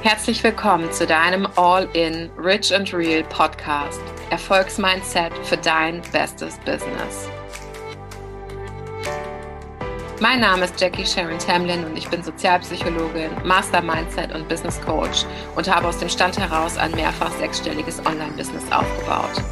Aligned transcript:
Herzlich 0.00 0.44
willkommen 0.44 0.92
zu 0.92 1.08
deinem 1.08 1.48
All-in 1.56 2.30
Rich 2.38 2.72
and 2.72 2.94
Real 2.94 3.24
Podcast. 3.24 4.00
Erfolgsmindset 4.30 5.32
für 5.42 5.56
dein 5.56 6.02
bestes 6.12 6.56
Business. 6.58 7.28
Mein 10.20 10.38
Name 10.38 10.66
ist 10.66 10.80
Jackie 10.80 11.04
Sharon 11.04 11.40
Tamlin 11.40 11.84
und 11.84 11.98
ich 11.98 12.08
bin 12.08 12.22
Sozialpsychologin, 12.22 13.30
Master 13.44 13.82
Mindset 13.82 14.32
und 14.32 14.48
Business 14.48 14.80
Coach 14.80 15.24
und 15.56 15.68
habe 15.68 15.88
aus 15.88 15.98
dem 15.98 16.08
Stand 16.08 16.38
heraus 16.38 16.78
ein 16.78 16.92
mehrfach 16.92 17.32
sechsstelliges 17.32 17.98
Online-Business 18.06 18.70
aufgebaut. 18.70 19.42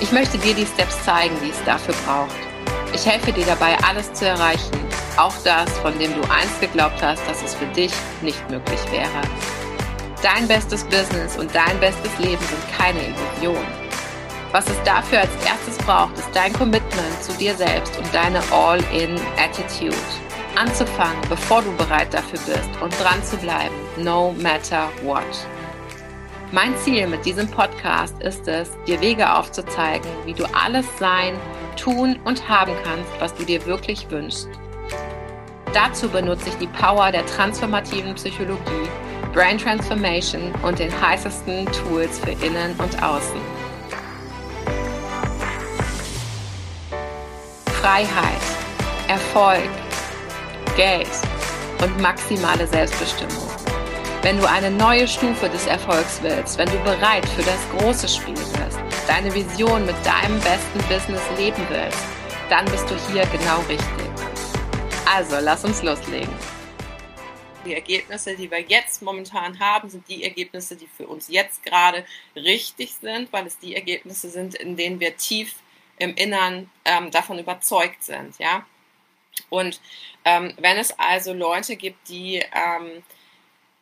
Ich 0.00 0.10
möchte 0.10 0.38
dir 0.38 0.54
die 0.54 0.66
Steps 0.66 1.04
zeigen, 1.04 1.36
die 1.44 1.50
es 1.50 1.62
dafür 1.64 1.94
braucht. 2.06 2.34
Ich 2.94 3.04
helfe 3.04 3.30
dir 3.30 3.44
dabei, 3.44 3.76
alles 3.86 4.10
zu 4.14 4.26
erreichen, 4.26 4.70
auch 5.16 5.34
das, 5.44 5.70
von 5.78 5.98
dem 5.98 6.12
du 6.14 6.22
einst 6.30 6.60
geglaubt 6.60 7.02
hast, 7.02 7.26
dass 7.28 7.42
es 7.42 7.54
für 7.54 7.66
dich 7.66 7.92
nicht 8.22 8.50
möglich 8.50 8.80
wäre. 8.90 9.08
Dein 10.22 10.48
bestes 10.48 10.84
Business 10.84 11.36
und 11.36 11.54
dein 11.54 11.78
bestes 11.80 12.18
Leben 12.18 12.42
sind 12.42 12.78
keine 12.78 13.00
Illusion. 13.00 13.64
Was 14.52 14.68
es 14.68 14.82
dafür 14.84 15.20
als 15.20 15.30
erstes 15.44 15.76
braucht, 15.78 16.16
ist 16.18 16.30
dein 16.32 16.52
Commitment 16.52 17.22
zu 17.22 17.32
dir 17.32 17.54
selbst 17.54 17.96
und 17.98 18.14
deine 18.14 18.40
All-in-Attitude. 18.52 19.96
Anzufangen, 20.56 21.20
bevor 21.28 21.62
du 21.62 21.72
bereit 21.76 22.14
dafür 22.14 22.38
bist 22.46 22.70
und 22.80 22.94
dran 23.00 23.22
zu 23.24 23.36
bleiben, 23.36 23.74
no 23.96 24.32
matter 24.40 24.88
what. 25.02 25.24
Mein 26.52 26.76
Ziel 26.78 27.08
mit 27.08 27.24
diesem 27.26 27.48
Podcast 27.48 28.14
ist 28.22 28.46
es, 28.46 28.70
dir 28.86 29.00
Wege 29.00 29.34
aufzuzeigen, 29.34 30.08
wie 30.24 30.34
du 30.34 30.44
alles 30.54 30.86
sein, 31.00 31.36
tun 31.76 32.20
und 32.24 32.48
haben 32.48 32.72
kannst, 32.84 33.10
was 33.18 33.34
du 33.34 33.44
dir 33.44 33.66
wirklich 33.66 34.08
wünschst 34.08 34.48
Dazu 35.74 36.08
benutze 36.08 36.50
ich 36.50 36.54
die 36.58 36.68
Power 36.68 37.10
der 37.10 37.26
transformativen 37.26 38.14
Psychologie, 38.14 38.88
Brain 39.32 39.58
Transformation 39.58 40.54
und 40.62 40.78
den 40.78 40.92
heißesten 41.00 41.66
Tools 41.66 42.20
für 42.20 42.30
Innen 42.30 42.76
und 42.78 43.02
Außen. 43.02 43.40
Freiheit, 47.80 48.40
Erfolg, 49.08 49.68
Geld 50.76 51.10
und 51.82 52.00
maximale 52.00 52.68
Selbstbestimmung. 52.68 53.48
Wenn 54.22 54.38
du 54.38 54.48
eine 54.48 54.70
neue 54.70 55.08
Stufe 55.08 55.48
des 55.48 55.66
Erfolgs 55.66 56.20
willst, 56.22 56.56
wenn 56.56 56.68
du 56.68 56.78
bereit 56.84 57.28
für 57.30 57.42
das 57.42 57.58
große 57.76 58.06
Spiel 58.06 58.34
bist, 58.34 58.78
deine 59.08 59.34
Vision 59.34 59.84
mit 59.84 59.96
deinem 60.06 60.38
besten 60.38 60.78
Business 60.88 61.22
leben 61.36 61.66
willst, 61.68 61.98
dann 62.48 62.64
bist 62.66 62.88
du 62.88 62.94
hier 63.12 63.26
genau 63.26 63.58
richtig. 63.68 64.03
Also, 65.06 65.36
lass 65.40 65.64
uns 65.64 65.82
loslegen. 65.82 66.32
Die 67.66 67.74
Ergebnisse, 67.74 68.34
die 68.36 68.50
wir 68.50 68.60
jetzt 68.60 69.02
momentan 69.02 69.58
haben, 69.58 69.88
sind 69.88 70.08
die 70.08 70.24
Ergebnisse, 70.24 70.76
die 70.76 70.86
für 70.86 71.06
uns 71.06 71.28
jetzt 71.28 71.62
gerade 71.62 72.04
richtig 72.34 72.94
sind, 72.94 73.32
weil 73.32 73.46
es 73.46 73.58
die 73.58 73.74
Ergebnisse 73.74 74.30
sind, 74.30 74.54
in 74.54 74.76
denen 74.76 75.00
wir 75.00 75.16
tief 75.16 75.56
im 75.98 76.14
Innern 76.14 76.70
ähm, 76.84 77.10
davon 77.10 77.38
überzeugt 77.38 78.02
sind, 78.02 78.38
ja. 78.38 78.66
Und 79.50 79.80
ähm, 80.24 80.54
wenn 80.58 80.78
es 80.78 80.98
also 80.98 81.32
Leute 81.32 81.76
gibt, 81.76 82.08
die 82.08 82.36
ähm, 82.36 83.02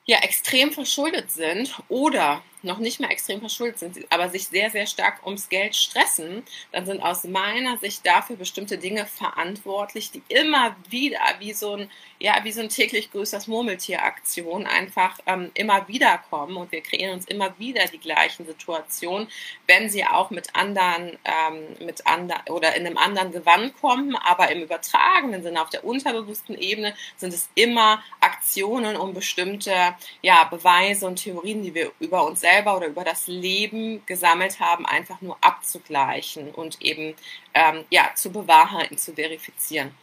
ja 0.06 0.18
extrem 0.18 0.72
verschuldet 0.72 1.30
sind 1.30 1.74
oder 1.88 2.42
noch 2.62 2.78
nicht 2.78 3.00
mehr 3.00 3.10
extrem 3.10 3.40
verschuldet 3.40 3.78
sind, 3.78 3.98
aber 4.10 4.28
sich 4.28 4.48
sehr, 4.48 4.70
sehr 4.70 4.86
stark 4.86 5.24
ums 5.24 5.48
Geld 5.48 5.74
stressen, 5.74 6.42
dann 6.70 6.86
sind 6.86 7.02
aus 7.02 7.24
meiner 7.24 7.78
Sicht 7.78 8.06
dafür 8.06 8.36
bestimmte 8.36 8.78
Dinge 8.78 9.06
verantwortlich, 9.06 10.10
die 10.10 10.22
immer 10.28 10.76
wieder 10.88 11.20
wie 11.38 11.52
so 11.52 11.76
ein, 11.76 11.90
ja, 12.18 12.40
wie 12.44 12.52
so 12.52 12.60
ein 12.60 12.68
täglich 12.68 13.10
größeres 13.10 13.46
Murmeltier-Aktion 13.48 14.66
einfach 14.66 15.18
ähm, 15.26 15.50
immer 15.54 15.88
wieder 15.88 16.18
kommen 16.30 16.56
und 16.56 16.72
wir 16.72 16.82
kreieren 16.82 17.14
uns 17.14 17.26
immer 17.26 17.58
wieder 17.58 17.84
die 17.86 17.98
gleichen 17.98 18.46
Situationen, 18.46 19.28
wenn 19.66 19.90
sie 19.90 20.04
auch 20.04 20.30
mit 20.30 20.54
anderen, 20.54 21.18
ähm, 21.24 21.86
mit 21.86 22.06
anderen 22.06 22.42
oder 22.48 22.74
in 22.76 22.86
einem 22.86 22.98
anderen 22.98 23.32
Gewand 23.32 23.78
kommen, 23.80 24.16
aber 24.16 24.50
im 24.50 24.62
übertragenen 24.62 25.42
Sinne 25.42 25.60
auf 25.62 25.70
der 25.70 25.84
unterbewussten 25.84 26.56
Ebene 26.56 26.94
sind 27.16 27.34
es 27.34 27.48
immer 27.54 28.02
Aktionen, 28.20 28.96
um 28.96 29.14
bestimmte 29.14 29.94
ja, 30.20 30.44
Beweise 30.44 31.06
und 31.06 31.16
Theorien, 31.16 31.62
die 31.62 31.74
wir 31.74 31.92
über 31.98 32.24
uns 32.26 32.40
selbst 32.40 32.51
selber 32.52 32.76
oder 32.76 32.86
über 32.86 33.04
das 33.04 33.26
Leben 33.26 34.04
gesammelt 34.06 34.60
haben, 34.60 34.84
einfach 34.86 35.20
nur 35.20 35.36
abzugleichen 35.40 36.50
und 36.50 36.80
eben 36.82 37.14
ähm, 37.54 37.84
ja, 37.90 38.10
zu 38.14 38.30
bewahrheiten, 38.30 38.98
zu 38.98 39.14
verifizieren. 39.14 39.94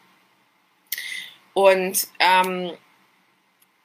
Und 1.54 2.08
ähm, 2.20 2.72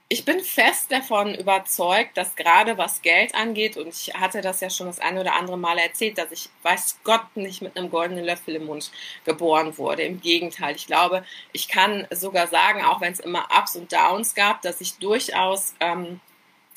ich 0.08 0.24
bin 0.24 0.40
fest 0.40 0.92
davon 0.92 1.34
überzeugt, 1.34 2.16
dass 2.16 2.36
gerade 2.36 2.78
was 2.78 3.02
Geld 3.02 3.34
angeht, 3.34 3.76
und 3.76 3.88
ich 3.88 4.14
hatte 4.14 4.42
das 4.42 4.60
ja 4.60 4.70
schon 4.70 4.86
das 4.86 5.00
eine 5.00 5.20
oder 5.20 5.34
andere 5.34 5.58
Mal 5.58 5.78
erzählt, 5.78 6.18
dass 6.18 6.30
ich, 6.30 6.50
weiß 6.62 7.00
Gott, 7.04 7.36
nicht 7.36 7.62
mit 7.62 7.76
einem 7.76 7.90
goldenen 7.90 8.24
Löffel 8.24 8.54
im 8.54 8.66
Mund 8.66 8.92
geboren 9.24 9.76
wurde. 9.76 10.02
Im 10.02 10.20
Gegenteil, 10.20 10.76
ich 10.76 10.86
glaube, 10.86 11.24
ich 11.52 11.68
kann 11.68 12.06
sogar 12.10 12.46
sagen, 12.46 12.84
auch 12.84 13.00
wenn 13.00 13.12
es 13.12 13.20
immer 13.20 13.48
Ups 13.58 13.76
und 13.76 13.92
Downs 13.92 14.34
gab, 14.34 14.62
dass 14.62 14.80
ich 14.80 14.98
durchaus 14.98 15.74
ähm, 15.80 16.20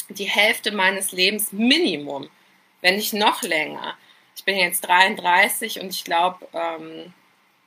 die 0.10 0.26
Hälfte 0.26 0.72
meines 0.72 1.12
Lebens 1.12 1.52
Minimum, 1.52 2.30
wenn 2.82 2.96
nicht 2.96 3.14
noch 3.14 3.42
länger. 3.42 3.98
Ich 4.36 4.44
bin 4.44 4.58
jetzt 4.58 4.82
33 4.82 5.82
und 5.82 5.90
ich 5.90 6.04
glaube, 6.04 6.48
ähm, 6.54 7.14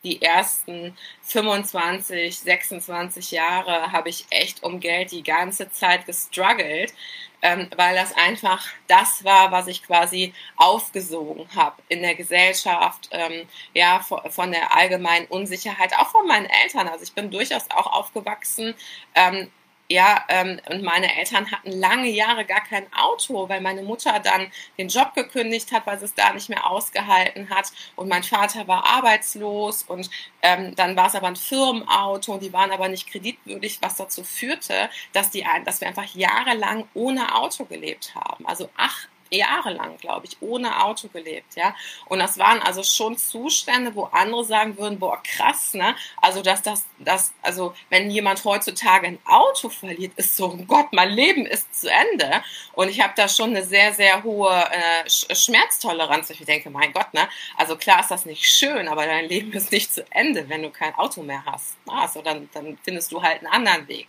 die 0.03 0.23
ersten 0.23 0.97
25, 1.23 2.39
26 2.39 3.33
Jahre 3.33 3.93
habe 3.93 4.09
ich 4.09 4.27
echt 4.31 4.63
um 4.63 4.81
Geld 4.81 5.13
die 5.13 5.23
ganze 5.23 5.71
Zeit 5.71 6.07
gestruggelt, 6.07 6.95
ähm, 7.43 7.69
weil 7.77 7.95
das 7.95 8.17
einfach 8.17 8.67
das 8.87 9.25
war, 9.25 9.53
was 9.53 9.67
ich 9.67 9.83
quasi 9.83 10.33
aufgesogen 10.57 11.47
habe 11.55 11.83
in 11.89 12.03
der 12.03 12.15
Gesellschaft, 12.15 13.09
ähm, 13.13 13.47
ja, 13.75 14.01
von, 14.01 14.53
der 14.53 14.75
allgemeinen 14.75 15.27
Unsicherheit, 15.27 15.95
auch 15.99 16.11
von 16.11 16.27
meinen 16.27 16.47
Eltern. 16.47 16.89
Also 16.89 17.05
ich 17.05 17.13
bin 17.13 17.31
durchaus 17.31 17.71
auch 17.71 17.93
aufgewachsen 17.93 18.75
ähm, 19.15 19.51
ja, 19.91 20.25
ähm, 20.29 20.61
und 20.71 20.85
meine 20.85 21.17
Eltern 21.19 21.51
hatten 21.51 21.73
lange 21.73 22.09
Jahre 22.09 22.45
gar 22.45 22.61
kein 22.63 22.87
Auto, 22.93 23.49
weil 23.49 23.61
meine 23.61 23.83
Mutter 23.83 24.21
dann 24.21 24.47
den 24.79 24.89
Job 24.89 25.15
gekündigt 25.15 25.73
hat, 25.73 25.85
weil 25.85 25.99
sie 25.99 26.05
es 26.05 26.15
da 26.15 26.33
nicht 26.33 26.49
mehr 26.49 26.65
ausgehalten 26.71 27.51
hat. 27.51 27.73
Und 27.97 28.09
mein 28.09 28.23
Vater 28.23 28.69
war 28.69 28.87
arbeitslos 28.87 29.83
und 29.83 30.09
ähm, 30.43 30.77
dann 30.77 30.95
war 30.95 31.09
es 31.09 31.17
aber 31.17 31.27
ein 31.27 31.37
Firmenauto 31.37 32.39
die 32.39 32.53
waren 32.53 32.71
aber 32.71 32.89
nicht 32.89 33.09
kreditwürdig, 33.11 33.79
was 33.83 33.97
dazu 33.97 34.23
führte, 34.23 34.89
dass, 35.13 35.31
die, 35.31 35.45
dass 35.65 35.81
wir 35.81 35.89
einfach 35.89 36.15
jahrelang 36.15 36.89
ohne 36.95 37.35
Auto 37.35 37.65
gelebt 37.65 38.15
haben. 38.15 38.47
Also 38.47 38.71
acht 38.77 39.10
jahrelang, 39.31 39.97
glaube 39.99 40.27
ich, 40.27 40.37
ohne 40.41 40.85
Auto 40.85 41.09
gelebt, 41.09 41.57
ja. 41.57 41.75
Und 42.07 42.19
das 42.19 42.39
waren 42.39 42.61
also 42.61 42.83
schon 42.83 43.17
Zustände, 43.17 43.95
wo 43.95 44.05
andere 44.05 44.45
sagen 44.45 44.77
würden, 44.77 44.99
boah, 44.99 45.23
krass, 45.23 45.75
ne? 45.75 45.95
Also, 46.21 46.43
dass 46.43 46.63
das, 46.63 46.85
das, 46.99 47.33
also, 47.43 47.75
wenn 47.89 48.11
jemand 48.11 48.45
heutzutage 48.45 49.07
ein 49.07 49.19
Auto 49.25 49.69
verliert, 49.69 50.13
ist 50.17 50.37
so, 50.37 50.47
oh 50.47 50.65
Gott, 50.67 50.93
mein 50.93 51.11
Leben 51.11 51.47
ist 51.47 51.81
zu 51.81 51.91
Ende. 51.91 52.43
Und 52.73 52.89
ich 52.89 53.01
habe 53.01 53.13
da 53.17 53.29
schon 53.29 53.51
eine 53.51 53.65
sehr, 53.65 53.95
sehr 53.95 54.23
hohe 54.23 54.51
äh, 54.51 55.35
Schmerztoleranz. 55.35 56.31
Ich 56.31 56.45
denke, 56.45 56.71
mein 56.71 56.93
Gott, 56.93 57.13
ne? 57.15 57.29
Also 57.57 57.77
klar 57.77 58.01
ist 58.01 58.11
das 58.11 58.27
nicht 58.27 58.45
schön, 58.45 58.89
aber 58.89 59.07
dein 59.07 59.27
Leben 59.27 59.53
ist 59.53 59.73
nicht 59.73 59.93
zu 59.93 60.05
Ende, 60.11 60.49
wenn 60.49 60.63
du 60.63 60.71
kein 60.71 60.95
Auto 60.95 61.23
mehr 61.23 61.45
hast. 61.47 61.77
Also 61.87 62.23
dann, 62.23 62.49
dann 62.53 62.79
findest 62.83 63.13
du 63.13 63.23
halt 63.23 63.39
einen 63.39 63.53
anderen 63.53 63.89
Weg. 63.89 64.09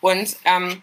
Und 0.00 0.36
ähm, 0.44 0.82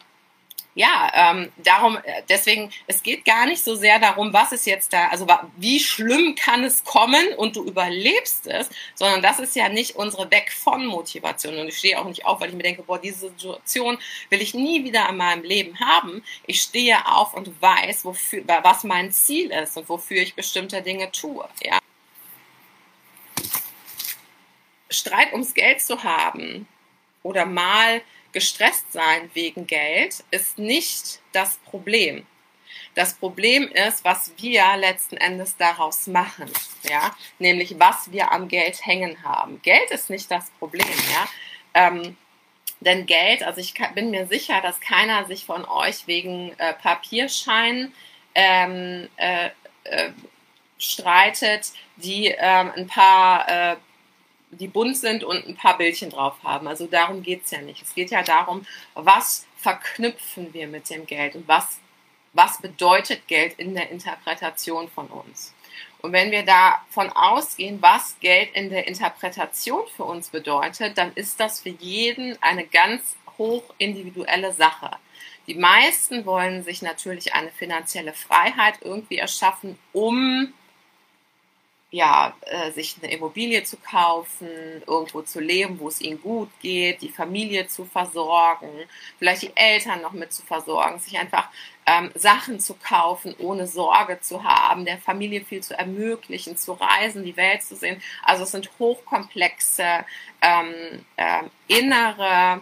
ja, 0.80 1.12
ähm, 1.14 1.52
darum, 1.58 1.98
äh, 1.98 2.24
deswegen, 2.30 2.72
es 2.88 3.04
geht 3.04 3.26
gar 3.26 3.46
nicht 3.46 3.62
so 3.62 3.76
sehr 3.76 4.00
darum, 4.00 4.32
was 4.32 4.54
ist 4.54 4.66
jetzt 4.66 4.94
da, 4.94 5.10
also 5.10 5.28
wie 5.58 5.78
schlimm 5.82 6.36
kann 6.36 6.64
es 6.64 6.86
kommen 6.86 7.34
und 7.36 7.58
du 7.58 7.66
überlebst 7.66 8.48
es, 8.48 8.70
sondern 8.96 9.22
das 9.22 9.40
ist 9.40 9.58
ja 9.58 9.68
nicht 9.68 9.98
unsere 9.98 10.32
Weg 10.32 10.54
von 10.54 10.86
Motivation. 10.86 11.58
Und 11.58 11.68
ich 11.68 11.80
stehe 11.80 12.00
auch 12.00 12.06
nicht 12.06 12.26
auf, 12.26 12.40
weil 12.40 12.48
ich 12.48 12.56
mir 12.56 12.64
denke, 12.64 12.84
boah, 12.84 12.98
diese 12.98 13.28
Situation 13.28 13.98
will 14.30 14.42
ich 14.42 14.54
nie 14.54 14.86
wieder 14.86 15.10
in 15.10 15.18
meinem 15.18 15.44
Leben 15.44 15.78
haben. 15.82 16.24
Ich 16.48 16.62
stehe 16.62 17.06
auf 17.08 17.34
und 17.34 17.62
weiß, 17.62 18.06
wofür, 18.06 18.44
was 18.48 18.86
mein 18.86 19.12
Ziel 19.12 19.52
ist 19.52 19.76
und 19.76 19.90
wofür 19.90 20.22
ich 20.22 20.34
bestimmte 20.34 20.82
Dinge 20.82 21.12
tue. 21.12 21.46
Ja. 21.62 21.80
Streit 24.90 25.34
ums 25.34 25.54
Geld 25.54 25.82
zu 25.82 26.06
haben 26.06 26.70
oder 27.22 27.46
mal 27.46 28.02
gestresst 28.32 28.92
sein 28.92 29.30
wegen 29.34 29.68
Geld 29.68 30.24
ist 30.32 30.58
nicht 30.58 31.22
das 31.32 31.58
Problem. 31.58 32.26
Das 32.96 33.14
Problem 33.14 33.68
ist, 33.70 34.04
was 34.04 34.34
wir 34.38 34.76
letzten 34.78 35.18
Endes 35.18 35.56
daraus 35.58 36.08
machen, 36.08 36.52
ja, 36.90 37.16
nämlich 37.38 37.80
was 37.80 38.12
wir 38.12 38.32
am 38.32 38.48
Geld 38.48 38.86
hängen 38.86 39.24
haben. 39.24 39.62
Geld 39.62 39.92
ist 39.92 40.10
nicht 40.10 40.30
das 40.30 40.50
Problem, 40.60 40.88
ja. 40.88 41.30
Ähm, 41.74 42.18
denn 42.82 43.06
Geld, 43.06 43.44
also 43.44 43.60
ich 43.60 43.74
bin 43.94 44.10
mir 44.10 44.28
sicher, 44.28 44.62
dass 44.62 44.80
keiner 44.80 45.26
sich 45.26 45.46
von 45.46 45.66
euch 45.66 46.08
wegen 46.08 46.54
äh, 46.58 46.74
Papierscheinen 46.74 47.94
ähm, 48.36 49.10
äh, 49.18 49.50
äh, 49.84 50.12
streitet, 50.78 51.72
die 51.98 52.28
ähm, 52.28 52.72
ein 52.76 52.88
paar 52.88 53.50
äh, 53.50 53.76
die 54.52 54.68
bunt 54.68 54.98
sind 54.98 55.24
und 55.24 55.48
ein 55.48 55.56
paar 55.56 55.78
Bildchen 55.78 56.10
drauf 56.10 56.36
haben. 56.44 56.68
Also 56.68 56.88
darum 56.88 57.24
geht 57.24 57.46
es 57.46 57.52
ja 57.52 57.62
nicht. 57.62 57.82
Es 57.82 57.94
geht 57.94 58.12
ja 58.12 58.24
darum, 58.24 58.66
was 58.94 59.46
verknüpfen 59.58 60.54
wir 60.54 60.68
mit 60.68 60.90
dem 60.90 61.06
Geld 61.06 61.36
und 61.36 61.48
was, 61.48 61.80
was 62.34 62.60
bedeutet 62.62 63.28
Geld 63.28 63.60
in 63.60 63.76
der 63.76 63.90
Interpretation 63.90 64.90
von 64.90 65.08
uns. 65.08 65.54
Und 66.02 66.14
wenn 66.14 66.32
wir 66.32 66.44
davon 66.44 67.10
ausgehen, 67.10 67.82
was 67.82 68.18
Geld 68.22 68.50
in 68.54 68.70
der 68.70 68.88
Interpretation 68.88 69.82
für 69.96 70.06
uns 70.06 70.30
bedeutet, 70.30 70.98
dann 70.98 71.12
ist 71.16 71.40
das 71.40 71.62
für 71.62 71.70
jeden 71.70 72.42
eine 72.42 72.66
ganz 72.66 73.18
hoch 73.38 73.64
individuelle 73.78 74.54
Sache. 74.54 74.92
Die 75.48 75.56
meisten 75.56 76.26
wollen 76.26 76.64
sich 76.64 76.82
natürlich 76.82 77.34
eine 77.34 77.52
finanzielle 77.52 78.14
Freiheit 78.14 78.76
irgendwie 78.82 79.18
erschaffen, 79.18 79.78
um 79.94 80.54
ja, 81.92 82.36
äh, 82.42 82.72
sich 82.72 82.98
eine 83.02 83.12
Immobilie 83.12 83.64
zu 83.64 83.78
kaufen, 83.78 84.48
irgendwo 84.86 85.24
zu 85.24 85.40
leben, 85.40 85.80
wo 85.80 85.88
es 85.88 86.02
ihnen 86.02 86.22
gut 86.22 86.50
geht, 86.62 87.02
die 87.02 87.10
Familie 87.10 87.68
zu 87.68 87.86
versorgen, 87.86 88.70
vielleicht 89.18 89.42
die 89.42 89.56
Eltern 89.56 90.02
noch 90.02 90.12
mit 90.12 90.32
zu 90.32 90.44
versorgen, 90.44 91.00
sich 91.00 91.18
einfach 91.18 91.50
ähm, 91.88 92.12
Sachen 92.14 92.60
zu 92.60 92.76
kaufen, 92.76 93.34
ohne 93.40 93.66
Sorge 93.66 94.20
zu 94.22 94.44
haben, 94.44 94.86
der 94.86 95.00
Familie 95.00 95.44
viel 95.44 95.64
zu 95.64 95.76
ermöglichen, 95.78 96.58
zu 96.58 96.74
reisen, 96.74 97.24
die 97.24 97.38
Welt 97.38 97.64
zu 97.64 97.76
sehen. 97.76 98.02
Also 98.24 98.44
es 98.44 98.52
sind 98.52 98.70
hochkomplexe 98.78 100.06
ähm, 100.42 101.06
äh, 101.16 101.44
innere 101.68 102.62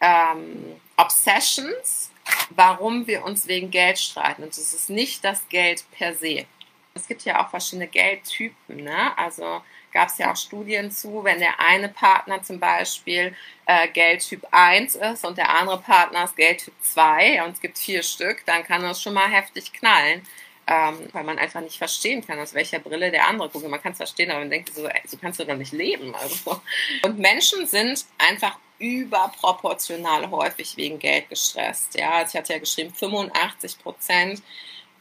ähm, 0.00 0.80
Obsessions, 0.96 2.10
warum 2.50 3.06
wir 3.06 3.24
uns 3.24 3.46
wegen 3.46 3.70
Geld 3.70 4.00
streiten. 4.00 4.42
Und 4.42 4.52
es 4.52 4.74
ist 4.74 4.90
nicht 4.90 5.24
das 5.24 5.48
Geld 5.48 5.84
per 5.92 6.14
se. 6.14 6.46
Es 6.94 7.08
gibt 7.08 7.24
ja 7.24 7.44
auch 7.44 7.50
verschiedene 7.50 7.88
Geldtypen. 7.88 8.76
Ne? 8.76 9.18
Also 9.18 9.62
gab 9.92 10.08
es 10.08 10.18
ja 10.18 10.32
auch 10.32 10.36
Studien 10.36 10.90
zu, 10.90 11.24
wenn 11.24 11.40
der 11.40 11.58
eine 11.58 11.88
Partner 11.88 12.42
zum 12.42 12.60
Beispiel 12.60 13.34
äh, 13.66 13.88
Geldtyp 13.88 14.46
1 14.50 14.94
ist 14.94 15.24
und 15.24 15.36
der 15.36 15.50
andere 15.50 15.80
Partner 15.80 16.24
ist 16.24 16.36
Geldtyp 16.36 16.74
2 16.82 17.44
und 17.44 17.52
es 17.52 17.60
gibt 17.60 17.78
vier 17.78 18.02
Stück, 18.02 18.44
dann 18.46 18.62
kann 18.64 18.82
das 18.82 19.02
schon 19.02 19.14
mal 19.14 19.28
heftig 19.28 19.72
knallen. 19.72 20.22
Ähm, 20.66 21.10
weil 21.12 21.24
man 21.24 21.38
einfach 21.38 21.60
nicht 21.60 21.76
verstehen 21.76 22.26
kann, 22.26 22.38
aus 22.38 22.54
welcher 22.54 22.78
Brille 22.78 23.10
der 23.10 23.28
andere 23.28 23.50
guckt. 23.50 23.68
Man 23.68 23.82
kann 23.82 23.92
es 23.92 23.98
verstehen, 23.98 24.30
aber 24.30 24.40
man 24.40 24.48
denkt 24.48 24.74
so, 24.74 24.86
ey, 24.86 25.02
so 25.04 25.18
kannst 25.18 25.38
du 25.38 25.44
doch 25.44 25.56
nicht 25.56 25.72
leben. 25.72 26.14
Also. 26.14 26.58
Und 27.02 27.18
Menschen 27.18 27.66
sind 27.66 28.06
einfach 28.16 28.56
überproportional 28.78 30.30
häufig 30.30 30.74
wegen 30.78 30.98
Geld 30.98 31.28
gestresst. 31.28 31.98
Ja, 31.98 32.12
also 32.12 32.30
ich 32.30 32.38
hatte 32.38 32.54
ja 32.54 32.58
geschrieben, 32.58 32.94
85 32.94 33.78
Prozent 33.78 34.42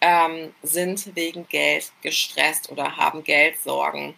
ähm, 0.04 0.54
sind 0.64 1.16
wegen 1.16 1.48
Geld 1.48 1.94
gestresst 2.02 2.70
oder 2.70 2.98
haben 2.98 3.24
Geldsorgen. 3.24 4.16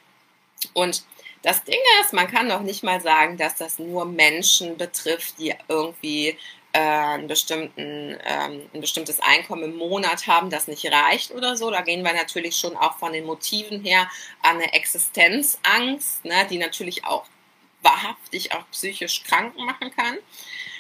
Und 0.74 1.04
das 1.44 1.64
Ding 1.64 1.80
ist, 2.02 2.12
man 2.12 2.28
kann 2.28 2.50
doch 2.50 2.62
nicht 2.62 2.84
mal 2.84 3.00
sagen, 3.02 3.38
dass 3.38 3.56
das 3.56 3.78
nur 3.78 4.06
Menschen 4.06 4.78
betrifft, 4.78 5.38
die 5.38 5.54
irgendwie 5.68 6.38
äh, 6.74 6.80
einen 6.80 7.28
bestimmten, 7.28 8.18
ähm, 8.26 8.68
ein 8.74 8.82
bestimmtes 8.82 9.20
Einkommen 9.20 9.66
im 9.66 9.78
Monat 9.78 10.26
haben, 10.26 10.50
das 10.50 10.68
nicht 10.68 10.92
reicht 10.92 11.30
oder 11.30 11.56
so. 11.56 11.70
Da 11.70 11.82
gehen 11.82 12.04
wir 12.04 12.14
natürlich 12.14 12.58
schon 12.58 12.76
auch 12.76 12.98
von 12.98 13.14
den 13.14 13.28
Motiven 13.28 13.84
her 13.84 14.10
an 14.42 14.56
eine 14.56 14.74
Existenzangst, 14.74 16.26
ne, 16.26 16.48
die 16.50 16.58
natürlich 16.58 17.06
auch 17.06 17.26
wahrhaftig 17.84 18.54
auch 18.54 18.64
psychisch 18.72 19.24
krank 19.24 19.56
machen 19.56 19.96
kann, 19.96 20.18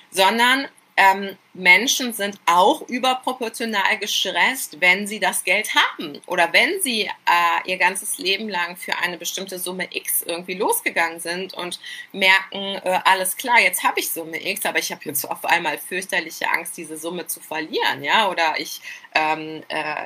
sondern 0.10 0.68
ähm, 0.98 1.38
Menschen 1.54 2.14
sind 2.14 2.40
auch 2.46 2.88
überproportional 2.88 3.98
gestresst, 4.00 4.80
wenn 4.80 5.08
sie 5.08 5.20
das 5.20 5.44
Geld 5.44 5.70
haben 5.76 6.22
oder 6.26 6.54
wenn 6.54 6.82
sie 6.82 7.04
äh, 7.04 7.70
ihr 7.70 7.78
ganzes 7.78 8.18
Leben 8.18 8.48
lang 8.48 8.78
für 8.78 8.98
eine 8.98 9.18
bestimmte 9.18 9.60
Summe 9.60 9.88
X 9.92 10.24
irgendwie 10.24 10.54
losgegangen 10.54 11.20
sind 11.20 11.54
und 11.54 11.80
merken, 12.14 12.76
äh, 12.84 13.00
alles 13.04 13.36
klar, 13.36 13.60
jetzt 13.60 13.84
habe 13.84 14.00
ich 14.00 14.10
Summe 14.10 14.46
X, 14.46 14.66
aber 14.66 14.80
ich 14.80 14.92
habe 14.92 15.02
jetzt 15.06 15.30
auf 15.30 15.44
einmal 15.46 15.78
fürchterliche 15.78 16.50
Angst, 16.50 16.78
diese 16.78 16.98
Summe 16.98 17.28
zu 17.28 17.42
verlieren, 17.42 18.04
ja, 18.04 18.30
oder 18.30 18.56
ich 18.58 18.82
ähm, 19.14 19.64
äh, 19.68 20.06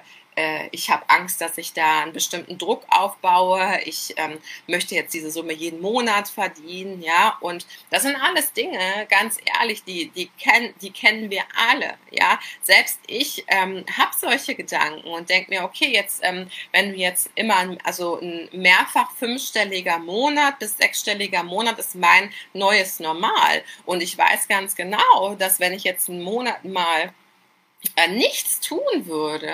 ich 0.71 0.89
habe 0.89 1.09
Angst, 1.09 1.41
dass 1.41 1.57
ich 1.57 1.73
da 1.73 2.01
einen 2.01 2.13
bestimmten 2.13 2.57
Druck 2.57 2.83
aufbaue, 2.89 3.79
ich 3.85 4.13
ähm, 4.17 4.37
möchte 4.67 4.95
jetzt 4.95 5.13
diese 5.13 5.31
Summe 5.31 5.53
jeden 5.53 5.81
Monat 5.81 6.29
verdienen, 6.29 7.01
ja, 7.01 7.37
und 7.41 7.65
das 7.89 8.03
sind 8.03 8.15
alles 8.15 8.53
Dinge, 8.53 9.07
ganz 9.09 9.37
ehrlich, 9.59 9.83
die, 9.83 10.09
die, 10.09 10.29
kenn, 10.39 10.73
die 10.81 10.91
kennen 10.91 11.29
wir 11.29 11.43
alle, 11.69 11.95
ja, 12.11 12.39
selbst 12.63 12.99
ich 13.07 13.43
ähm, 13.47 13.85
habe 13.97 14.11
solche 14.17 14.55
Gedanken 14.55 15.07
und 15.07 15.29
denke 15.29 15.51
mir, 15.51 15.63
okay, 15.63 15.91
jetzt, 15.91 16.21
ähm, 16.23 16.49
wenn 16.71 16.93
wir 16.93 16.99
jetzt 16.99 17.29
immer, 17.35 17.77
also 17.83 18.19
ein 18.19 18.49
mehrfach 18.51 19.11
fünfstelliger 19.17 19.99
Monat 19.99 20.59
bis 20.59 20.77
sechsstelliger 20.77 21.43
Monat 21.43 21.79
ist 21.79 21.95
mein 21.95 22.31
neues 22.53 22.99
Normal. 22.99 23.63
Und 23.85 24.01
ich 24.01 24.17
weiß 24.17 24.47
ganz 24.47 24.75
genau, 24.75 25.35
dass 25.37 25.59
wenn 25.59 25.73
ich 25.73 25.83
jetzt 25.83 26.09
einen 26.09 26.21
Monat 26.21 26.63
mal 26.65 27.13
äh, 27.95 28.07
nichts 28.07 28.59
tun 28.59 29.05
würde 29.05 29.51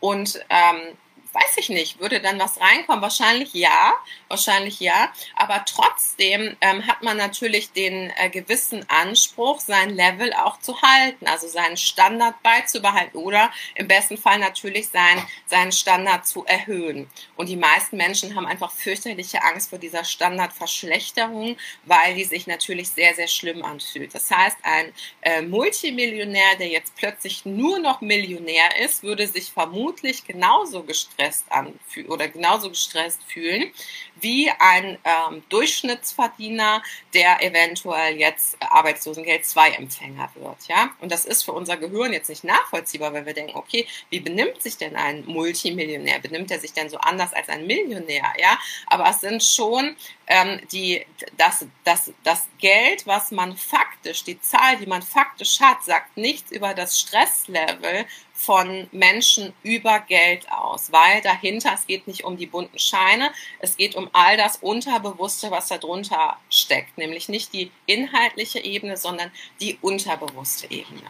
und 0.00 0.40
ähm, 0.48 0.96
weiß 1.32 1.56
ich 1.56 1.68
nicht, 1.68 2.00
würde 2.00 2.20
dann 2.20 2.38
was 2.38 2.60
reinkommen? 2.60 3.02
Wahrscheinlich 3.02 3.52
ja, 3.54 3.94
wahrscheinlich 4.28 4.80
ja. 4.80 5.12
Aber 5.36 5.64
trotzdem 5.66 6.56
ähm, 6.60 6.86
hat 6.86 7.02
man 7.02 7.16
natürlich 7.16 7.72
den 7.72 8.12
äh, 8.16 8.30
gewissen 8.30 8.84
Anspruch, 8.88 9.60
sein 9.60 9.90
Level 9.90 10.32
auch 10.32 10.58
zu 10.60 10.80
halten, 10.82 11.26
also 11.26 11.48
seinen 11.48 11.76
Standard 11.76 12.42
beizubehalten 12.42 13.18
oder 13.18 13.50
im 13.74 13.88
besten 13.88 14.16
Fall 14.16 14.38
natürlich 14.38 14.88
sein, 14.88 15.22
seinen 15.46 15.72
Standard 15.72 16.26
zu 16.26 16.44
erhöhen. 16.44 17.08
Und 17.36 17.48
die 17.48 17.56
meisten 17.56 17.96
Menschen 17.96 18.34
haben 18.34 18.46
einfach 18.46 18.70
fürchterliche 18.70 19.42
Angst 19.42 19.70
vor 19.70 19.78
dieser 19.78 20.04
Standardverschlechterung, 20.04 21.56
weil 21.84 22.14
die 22.14 22.24
sich 22.24 22.46
natürlich 22.46 22.90
sehr, 22.90 23.14
sehr 23.14 23.28
schlimm 23.28 23.64
anfühlt. 23.64 24.14
Das 24.14 24.30
heißt, 24.30 24.56
ein 24.62 24.92
äh, 25.22 25.42
Multimillionär, 25.42 26.56
der 26.58 26.68
jetzt 26.68 26.94
plötzlich 26.96 27.44
nur 27.44 27.78
noch 27.78 28.00
Millionär 28.00 28.80
ist, 28.84 29.02
würde 29.02 29.26
sich 29.26 29.50
vermutlich 29.50 30.24
genauso 30.24 30.82
gestresst 30.82 31.50
anfühlen 31.50 32.08
oder 32.08 32.28
genauso 32.28 32.70
gestresst 32.70 33.22
fühlen 33.24 33.72
wie 34.20 34.50
ein 34.58 34.98
ähm, 35.04 35.42
Durchschnittsverdiener, 35.48 36.82
der 37.14 37.42
eventuell 37.42 38.16
jetzt 38.16 38.56
Arbeitslosengeld 38.60 39.44
2 39.44 39.70
Empfänger 39.70 40.30
wird, 40.34 40.68
ja. 40.68 40.90
Und 41.00 41.12
das 41.12 41.24
ist 41.24 41.42
für 41.42 41.52
unser 41.52 41.76
Gehirn 41.76 42.12
jetzt 42.12 42.28
nicht 42.28 42.44
nachvollziehbar, 42.44 43.12
weil 43.12 43.26
wir 43.26 43.34
denken, 43.34 43.56
okay, 43.56 43.86
wie 44.10 44.20
benimmt 44.20 44.62
sich 44.62 44.76
denn 44.76 44.96
ein 44.96 45.24
Multimillionär? 45.26 46.18
Benimmt 46.20 46.50
er 46.50 46.60
sich 46.60 46.72
denn 46.72 46.88
so 46.88 46.98
anders 46.98 47.32
als 47.32 47.48
ein 47.48 47.66
Millionär, 47.66 48.24
ja? 48.38 48.58
Aber 48.86 49.08
es 49.08 49.20
sind 49.20 49.42
schon 49.42 49.96
ähm, 50.26 50.60
die, 50.72 51.04
das, 51.36 51.66
das, 51.84 52.12
das 52.22 52.46
Geld, 52.58 53.06
was 53.06 53.30
man 53.30 53.56
faktisch, 53.56 54.24
die 54.24 54.40
Zahl, 54.40 54.76
die 54.76 54.86
man 54.86 55.02
faktisch 55.02 55.60
hat, 55.60 55.82
sagt 55.84 56.16
nichts 56.16 56.50
über 56.50 56.74
das 56.74 56.98
Stresslevel 57.00 58.06
von 58.38 58.88
Menschen 58.92 59.52
über 59.64 59.98
Geld 59.98 60.48
aus, 60.52 60.92
weil 60.92 61.20
dahinter, 61.22 61.72
es 61.74 61.88
geht 61.88 62.06
nicht 62.06 62.22
um 62.22 62.36
die 62.36 62.46
bunten 62.46 62.78
Scheine, 62.78 63.32
es 63.58 63.76
geht 63.76 63.96
um 63.96 64.08
all 64.12 64.36
das 64.36 64.58
Unterbewusste, 64.58 65.50
was 65.50 65.66
darunter 65.66 66.38
steckt, 66.48 66.96
nämlich 66.96 67.28
nicht 67.28 67.52
die 67.52 67.72
inhaltliche 67.86 68.60
Ebene, 68.60 68.96
sondern 68.96 69.32
die 69.60 69.76
unterbewusste 69.82 70.70
Ebene. 70.70 71.02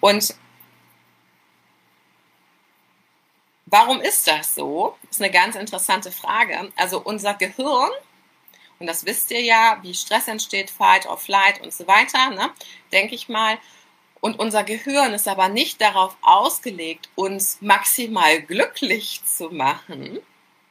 Und 0.00 0.34
warum 3.66 4.00
ist 4.00 4.26
das 4.26 4.54
so? 4.54 4.96
Das 5.02 5.16
ist 5.16 5.22
eine 5.22 5.30
ganz 5.30 5.56
interessante 5.56 6.10
Frage. 6.10 6.72
Also 6.76 7.02
unser 7.02 7.34
Gehirn, 7.34 7.90
und 8.78 8.86
das 8.86 9.04
wisst 9.04 9.30
ihr 9.30 9.42
ja, 9.42 9.78
wie 9.82 9.92
Stress 9.92 10.26
entsteht, 10.26 10.70
Fight 10.70 11.04
or 11.04 11.18
Flight 11.18 11.60
und 11.62 11.74
so 11.74 11.86
weiter, 11.86 12.30
ne? 12.30 12.50
denke 12.92 13.14
ich 13.14 13.28
mal, 13.28 13.58
und 14.20 14.38
unser 14.38 14.64
Gehirn 14.64 15.12
ist 15.14 15.28
aber 15.28 15.48
nicht 15.48 15.80
darauf 15.80 16.16
ausgelegt, 16.22 17.08
uns 17.14 17.58
maximal 17.60 18.40
glücklich 18.42 19.22
zu 19.24 19.50
machen, 19.50 20.18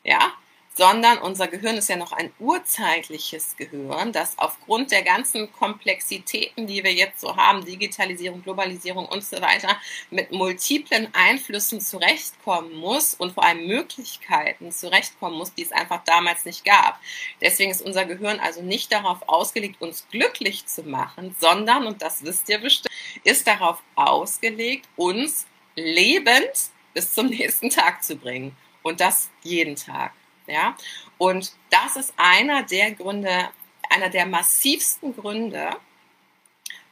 ja, 0.04 0.32
sondern 0.78 1.20
unser 1.20 1.48
Gehirn 1.48 1.78
ist 1.78 1.88
ja 1.88 1.96
noch 1.96 2.12
ein 2.12 2.32
urzeitliches 2.38 3.56
Gehirn, 3.56 4.12
das 4.12 4.38
aufgrund 4.38 4.92
der 4.92 5.04
ganzen 5.04 5.52
Komplexitäten, 5.54 6.68
die 6.68 6.84
wir 6.84 6.94
jetzt 6.94 7.22
so 7.22 7.36
haben, 7.38 7.64
Digitalisierung, 7.64 8.44
Globalisierung 8.44 9.06
und 9.06 9.24
so 9.24 9.42
weiter, 9.42 9.80
mit 10.12 10.32
multiplen 10.32 11.08
Einflüssen 11.14 11.80
zurechtkommen 11.80 12.74
muss 12.76 13.14
und 13.14 13.34
vor 13.34 13.44
allem 13.44 13.66
Möglichkeiten 13.66 14.72
zurechtkommen 14.72 15.38
muss, 15.38 15.54
die 15.54 15.64
es 15.64 15.72
einfach 15.72 16.04
damals 16.04 16.44
nicht 16.44 16.66
gab. 16.66 17.00
Deswegen 17.42 17.72
ist 17.72 17.82
unser 17.82 18.06
Gehirn 18.06 18.42
also 18.42 18.62
nicht 18.62 18.92
darauf 18.92 19.28
ausgelegt, 19.28 19.82
uns 19.82 20.06
glücklich 20.12 20.66
zu 20.66 20.84
machen, 20.84 21.36
sondern, 21.40 21.88
und 21.88 22.02
das 22.02 22.24
wisst 22.24 22.50
ihr 22.50 22.60
bestimmt, 22.60 22.94
ist 23.24 23.48
darauf 23.48 23.82
ausgelegt, 23.96 24.88
uns 24.98 25.48
lebend 25.76 26.52
bis 26.94 27.14
zum 27.14 27.28
nächsten 27.28 27.70
Tag 27.70 28.04
zu 28.04 28.18
bringen. 28.18 28.56
Und 28.84 29.00
das 29.00 29.30
jeden 29.42 29.76
Tag. 29.76 30.14
Ja? 30.48 30.76
Und 31.18 31.54
das 31.70 31.96
ist 31.96 32.14
einer 32.18 32.64
der 32.64 32.92
Gründe, 32.92 33.50
einer 33.90 34.10
der 34.10 34.26
massivsten 34.26 35.16
Gründe, 35.16 35.78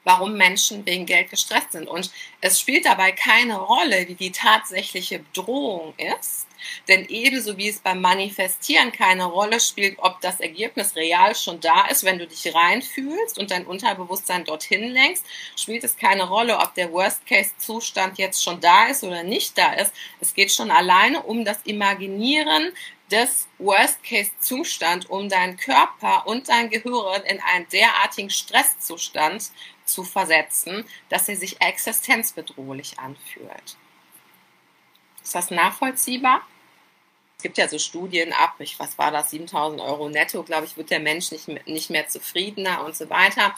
warum 0.03 0.33
Menschen 0.33 0.85
wegen 0.85 1.05
Geld 1.05 1.29
gestresst 1.29 1.71
sind. 1.71 1.87
Und 1.87 2.11
es 2.41 2.59
spielt 2.59 2.85
dabei 2.85 3.11
keine 3.11 3.57
Rolle, 3.57 4.07
wie 4.07 4.15
die 4.15 4.31
tatsächliche 4.31 5.19
Bedrohung 5.19 5.93
ist. 5.97 6.47
Denn 6.87 7.05
ebenso 7.09 7.57
wie 7.57 7.67
es 7.67 7.79
beim 7.79 8.01
Manifestieren 8.01 8.91
keine 8.91 9.25
Rolle 9.25 9.59
spielt, 9.59 9.99
ob 9.99 10.21
das 10.21 10.39
Ergebnis 10.39 10.95
real 10.95 11.35
schon 11.35 11.59
da 11.59 11.87
ist, 11.87 12.03
wenn 12.03 12.19
du 12.19 12.27
dich 12.27 12.53
reinfühlst 12.53 13.37
und 13.37 13.51
dein 13.51 13.65
Unterbewusstsein 13.65 14.45
dorthin 14.45 14.89
lenkst, 14.89 15.25
spielt 15.57 15.83
es 15.83 15.97
keine 15.97 16.23
Rolle, 16.23 16.57
ob 16.57 16.73
der 16.73 16.91
Worst-Case-Zustand 16.91 18.17
jetzt 18.17 18.41
schon 18.43 18.61
da 18.61 18.87
ist 18.87 19.03
oder 19.03 19.23
nicht 19.23 19.57
da 19.57 19.73
ist. 19.73 19.91
Es 20.21 20.33
geht 20.33 20.51
schon 20.51 20.71
alleine 20.71 21.23
um 21.23 21.43
das 21.43 21.59
Imaginieren 21.65 22.71
des 23.11 23.47
Worst-Case-Zustand, 23.59 25.09
um 25.09 25.29
deinen 25.29 25.57
Körper 25.57 26.25
und 26.27 26.49
dein 26.49 26.69
Gehirn 26.69 27.21
in 27.23 27.39
einen 27.41 27.67
derartigen 27.69 28.29
Stresszustand 28.29 29.51
zu 29.85 30.03
versetzen, 30.03 30.85
dass 31.09 31.29
er 31.29 31.35
sich 31.35 31.61
existenzbedrohlich 31.61 32.99
anfühlt. 32.99 33.77
Ist 35.21 35.35
das 35.35 35.51
nachvollziehbar? 35.51 36.41
Gibt 37.43 37.57
ja 37.59 37.67
so 37.67 37.77
Studien 37.77 38.33
ab, 38.33 38.55
ich, 38.59 38.79
was 38.79 38.97
war 38.97 39.11
das, 39.11 39.29
7000 39.29 39.81
Euro 39.81 40.09
netto, 40.09 40.41
glaube 40.43 40.65
ich, 40.65 40.75
wird 40.77 40.89
der 40.89 40.99
Mensch 40.99 41.31
nicht, 41.31 41.47
nicht 41.67 41.89
mehr 41.91 42.07
zufriedener 42.07 42.83
und 42.83 42.95
so 42.95 43.09
weiter. 43.09 43.53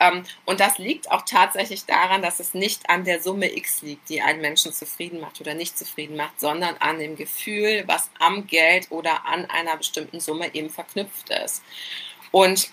Ähm, 0.00 0.24
und 0.44 0.60
das 0.60 0.78
liegt 0.78 1.10
auch 1.10 1.22
tatsächlich 1.22 1.86
daran, 1.86 2.20
dass 2.20 2.40
es 2.40 2.54
nicht 2.54 2.90
an 2.90 3.04
der 3.04 3.22
Summe 3.22 3.56
X 3.56 3.82
liegt, 3.82 4.08
die 4.08 4.20
einen 4.20 4.40
Menschen 4.40 4.72
zufrieden 4.72 5.20
macht 5.20 5.40
oder 5.40 5.54
nicht 5.54 5.78
zufrieden 5.78 6.16
macht, 6.16 6.38
sondern 6.40 6.76
an 6.78 6.98
dem 6.98 7.16
Gefühl, 7.16 7.84
was 7.86 8.10
am 8.18 8.46
Geld 8.46 8.90
oder 8.90 9.24
an 9.26 9.46
einer 9.46 9.76
bestimmten 9.76 10.20
Summe 10.20 10.54
eben 10.54 10.70
verknüpft 10.70 11.30
ist. 11.30 11.62
Und 12.30 12.70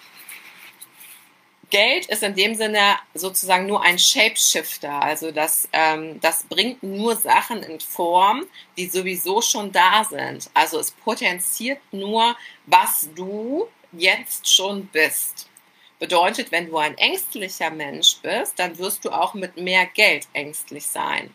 Geld 1.70 2.06
ist 2.08 2.24
in 2.24 2.36
dem 2.36 2.56
Sinne 2.56 2.96
sozusagen 3.14 3.66
nur 3.66 3.82
ein 3.82 4.00
Shapeshifter. 4.00 5.02
Also 5.02 5.32
das, 5.32 5.68
ähm, 5.74 6.20
das 6.22 6.44
bringt 6.44 6.84
nur 6.84 7.16
Sachen 7.16 7.64
in 7.64 7.80
Form, 7.80 8.46
die 8.78 8.88
sowieso 8.88 9.42
schon 9.42 9.72
da 9.72 10.04
sind. 10.04 10.50
Also 10.54 10.80
es 10.80 10.92
potenziert 10.92 11.80
nur, 11.92 12.36
was 12.66 13.10
du 13.16 13.68
jetzt 13.92 14.54
schon 14.54 14.88
bist. 14.88 15.50
Bedeutet, 16.00 16.52
wenn 16.52 16.68
du 16.68 16.78
ein 16.78 16.98
ängstlicher 16.98 17.70
Mensch 17.70 18.18
bist, 18.22 18.60
dann 18.60 18.78
wirst 18.78 19.06
du 19.06 19.12
auch 19.12 19.34
mit 19.34 19.58
mehr 19.58 19.86
Geld 19.86 20.28
ängstlich 20.34 20.86
sein 20.88 21.34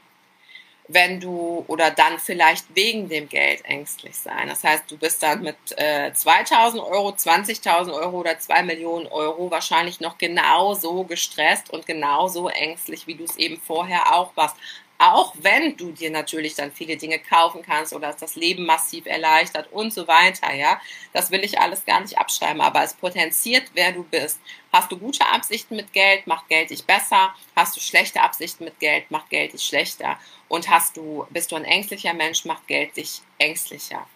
wenn 0.92 1.20
du 1.20 1.64
oder 1.68 1.92
dann 1.92 2.18
vielleicht 2.18 2.64
wegen 2.74 3.08
dem 3.08 3.28
Geld 3.28 3.64
ängstlich 3.64 4.16
sein. 4.16 4.48
Das 4.48 4.64
heißt, 4.64 4.90
du 4.90 4.98
bist 4.98 5.22
dann 5.22 5.42
mit 5.42 5.56
äh, 5.76 6.12
2000 6.12 6.82
Euro, 6.82 7.10
20.000 7.10 7.92
Euro 7.92 8.18
oder 8.18 8.38
2 8.38 8.64
Millionen 8.64 9.06
Euro 9.06 9.52
wahrscheinlich 9.52 10.00
noch 10.00 10.18
genauso 10.18 11.04
gestresst 11.04 11.70
und 11.70 11.86
genauso 11.86 12.48
ängstlich, 12.48 13.06
wie 13.06 13.14
du 13.14 13.22
es 13.22 13.36
eben 13.36 13.60
vorher 13.60 14.14
auch 14.14 14.32
warst. 14.36 14.56
Auch 15.02 15.34
wenn 15.40 15.78
du 15.78 15.92
dir 15.92 16.10
natürlich 16.10 16.56
dann 16.56 16.72
viele 16.72 16.98
Dinge 16.98 17.18
kaufen 17.18 17.62
kannst 17.62 17.94
oder 17.94 18.10
es 18.10 18.18
das 18.18 18.36
Leben 18.36 18.66
massiv 18.66 19.06
erleichtert 19.06 19.72
und 19.72 19.94
so 19.94 20.06
weiter, 20.06 20.52
ja. 20.52 20.78
Das 21.14 21.30
will 21.30 21.42
ich 21.42 21.58
alles 21.58 21.86
gar 21.86 22.00
nicht 22.00 22.18
abschreiben, 22.18 22.60
aber 22.60 22.82
es 22.84 22.92
potenziert, 22.92 23.70
wer 23.72 23.92
du 23.92 24.04
bist. 24.04 24.38
Hast 24.70 24.92
du 24.92 24.98
gute 24.98 25.24
Absichten 25.24 25.74
mit 25.74 25.94
Geld, 25.94 26.26
macht 26.26 26.50
Geld 26.50 26.68
dich 26.68 26.84
besser. 26.84 27.34
Hast 27.56 27.74
du 27.74 27.80
schlechte 27.80 28.20
Absichten 28.20 28.64
mit 28.64 28.78
Geld, 28.78 29.10
macht 29.10 29.30
Geld 29.30 29.54
dich 29.54 29.62
schlechter. 29.62 30.20
Und 30.48 30.68
hast 30.68 30.98
du, 30.98 31.26
bist 31.30 31.50
du 31.50 31.56
ein 31.56 31.64
ängstlicher 31.64 32.12
Mensch, 32.12 32.44
macht 32.44 32.66
Geld 32.66 32.94
dich 32.94 33.22
ängstlicher. 33.38 34.06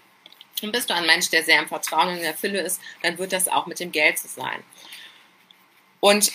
Und 0.63 0.73
bist 0.73 0.91
du 0.91 0.95
ein 0.95 1.07
Mensch, 1.07 1.31
der 1.31 1.45
sehr 1.45 1.61
im 1.61 1.69
Vertrauen 1.69 2.09
und 2.09 2.17
in 2.17 2.23
der 2.25 2.35
Fülle 2.35 2.61
ist, 2.61 2.79
dann 3.03 3.17
wird 3.17 3.33
das 3.33 3.49
auch 3.49 3.65
mit 3.65 3.81
dem 3.81 3.91
Geld 3.91 4.19
so 4.19 4.29
sein. 4.29 4.63
Und 6.01 6.31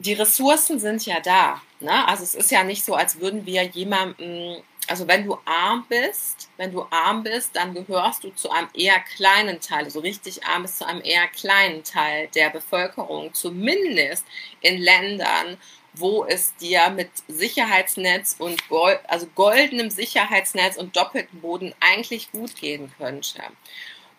die 0.00 0.14
Ressourcen 0.14 0.80
sind 0.80 1.06
ja 1.06 1.20
da. 1.20 1.62
Ne? 1.82 2.06
Also 2.08 2.22
es 2.22 2.34
ist 2.34 2.50
ja 2.50 2.64
nicht 2.64 2.84
so, 2.84 2.94
als 2.94 3.20
würden 3.20 3.46
wir 3.46 3.62
jemanden, 3.64 4.62
also 4.88 5.06
wenn 5.08 5.26
du 5.26 5.38
arm 5.44 5.84
bist, 5.88 6.48
wenn 6.56 6.72
du 6.72 6.86
arm 6.90 7.22
bist, 7.22 7.54
dann 7.54 7.74
gehörst 7.74 8.24
du 8.24 8.30
zu 8.30 8.50
einem 8.50 8.68
eher 8.74 8.98
kleinen 9.00 9.60
Teil, 9.60 9.84
also 9.84 10.00
richtig 10.00 10.44
arm 10.44 10.62
bist 10.62 10.78
zu 10.78 10.86
einem 10.86 11.02
eher 11.02 11.26
kleinen 11.28 11.84
Teil 11.84 12.28
der 12.34 12.50
Bevölkerung, 12.50 13.32
zumindest 13.34 14.24
in 14.60 14.78
Ländern, 14.78 15.58
wo 15.94 16.24
es 16.24 16.54
dir 16.56 16.90
mit 16.90 17.10
Sicherheitsnetz 17.28 18.36
und 18.38 18.68
Gold, 18.68 18.98
also 19.08 19.26
goldenem 19.34 19.90
Sicherheitsnetz 19.90 20.76
und 20.76 20.96
doppeltem 20.96 21.40
Boden 21.40 21.74
eigentlich 21.80 22.32
gut 22.32 22.56
gehen 22.56 22.92
könnte. 22.96 23.42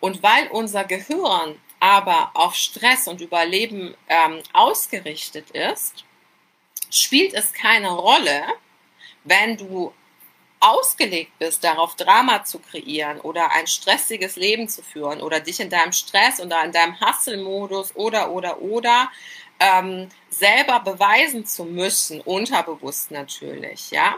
Und 0.00 0.22
weil 0.22 0.48
unser 0.48 0.84
Gehirn 0.84 1.58
aber 1.80 2.30
auf 2.34 2.54
Stress 2.54 3.08
und 3.08 3.20
Überleben 3.20 3.94
ähm, 4.08 4.40
ausgerichtet 4.52 5.50
ist, 5.50 6.04
spielt 7.00 7.34
es 7.34 7.52
keine 7.52 7.90
Rolle, 7.90 8.42
wenn 9.24 9.56
du 9.56 9.92
ausgelegt 10.60 11.32
bist, 11.38 11.62
darauf 11.62 11.94
Drama 11.94 12.44
zu 12.44 12.58
kreieren 12.58 13.20
oder 13.20 13.52
ein 13.52 13.66
stressiges 13.66 14.36
Leben 14.36 14.68
zu 14.68 14.82
führen 14.82 15.20
oder 15.20 15.40
dich 15.40 15.60
in 15.60 15.68
deinem 15.68 15.92
Stress 15.92 16.40
oder 16.40 16.64
in 16.64 16.72
deinem 16.72 16.98
Hustle-Modus 17.00 17.94
oder, 17.96 18.30
oder, 18.30 18.62
oder 18.62 19.10
ähm, 19.60 20.08
selber 20.30 20.80
beweisen 20.80 21.44
zu 21.44 21.64
müssen, 21.64 22.20
unterbewusst 22.22 23.10
natürlich, 23.10 23.90
ja, 23.90 24.16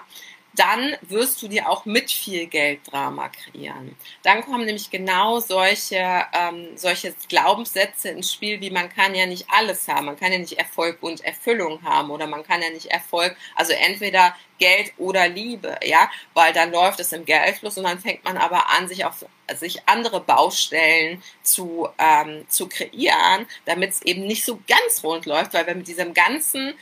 dann 0.57 0.97
wirst 1.03 1.43
du 1.43 1.49
dir 1.49 1.69
auch 1.69 1.85
mit 1.85 2.11
viel 2.11 2.47
Geld 2.47 2.81
Drama 2.91 3.29
kreieren. 3.29 3.95
Dann 4.23 4.43
kommen 4.43 4.65
nämlich 4.65 4.91
genau 4.91 5.39
solche, 5.41 6.25
ähm, 6.33 6.77
solche 6.77 7.15
Glaubenssätze 7.29 8.09
ins 8.09 8.33
Spiel, 8.33 8.61
wie 8.61 8.71
man 8.71 8.89
kann 8.89 9.15
ja 9.15 9.27
nicht 9.27 9.47
alles 9.51 9.87
haben. 9.87 10.07
Man 10.07 10.19
kann 10.19 10.33
ja 10.33 10.39
nicht 10.39 10.59
Erfolg 10.59 11.03
und 11.03 11.25
Erfüllung 11.25 11.83
haben 11.83 12.11
oder 12.11 12.27
man 12.27 12.43
kann 12.43 12.63
ja 12.63 12.71
nicht 12.71 12.87
Erfolg, 12.87 13.37
also 13.55 13.73
entweder 13.73 14.35
Geld 14.59 14.93
oder 14.97 15.29
Liebe, 15.29 15.77
ja, 15.85 16.11
weil 16.35 16.53
dann 16.53 16.73
läuft 16.73 17.01
es 17.01 17.13
im 17.13 17.25
Geldfluss 17.25 17.77
und 17.77 17.85
dann 17.85 17.99
fängt 17.99 18.25
man 18.25 18.39
aber 18.39 18.71
an, 18.71 18.89
sich 18.89 19.05
auf 19.05 19.27
sich 19.55 19.87
andere 19.87 20.21
Baustellen 20.21 21.23
zu, 21.43 21.89
ähm, 21.99 22.47
zu 22.49 22.69
kreieren, 22.69 23.47
damit 23.65 23.91
es 23.91 24.03
eben 24.03 24.27
nicht 24.27 24.45
so 24.45 24.59
ganz 24.67 25.05
rund 25.05 25.27
läuft, 25.27 25.55
weil 25.55 25.67
wir 25.67 25.75
mit 25.75 25.87
diesem 25.87 26.15
ganzen 26.15 26.75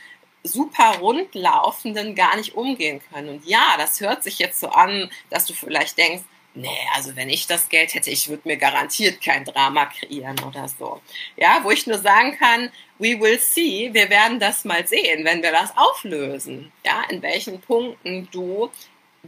super 0.45 0.97
rundlaufenden 0.99 2.15
gar 2.15 2.35
nicht 2.37 2.55
umgehen 2.55 3.01
können. 3.11 3.29
Und 3.29 3.45
ja, 3.45 3.75
das 3.77 3.99
hört 3.99 4.23
sich 4.23 4.39
jetzt 4.39 4.59
so 4.59 4.69
an, 4.69 5.09
dass 5.29 5.45
du 5.45 5.53
vielleicht 5.53 5.97
denkst, 5.97 6.23
nee, 6.53 6.69
also 6.95 7.15
wenn 7.15 7.29
ich 7.29 7.47
das 7.47 7.69
Geld 7.69 7.93
hätte, 7.93 8.09
ich 8.09 8.29
würde 8.29 8.47
mir 8.47 8.57
garantiert 8.57 9.21
kein 9.21 9.45
Drama 9.45 9.85
kreieren 9.87 10.39
oder 10.47 10.67
so. 10.67 11.01
Ja, 11.35 11.59
wo 11.63 11.71
ich 11.71 11.85
nur 11.87 11.97
sagen 11.97 12.37
kann, 12.37 12.71
we 12.97 13.19
will 13.19 13.39
see, 13.39 13.89
wir 13.91 14.09
werden 14.09 14.39
das 14.39 14.65
mal 14.65 14.87
sehen, 14.87 15.25
wenn 15.25 15.43
wir 15.43 15.51
das 15.51 15.75
auflösen. 15.75 16.71
Ja, 16.85 17.03
in 17.09 17.21
welchen 17.21 17.59
Punkten 17.59 18.27
du 18.31 18.69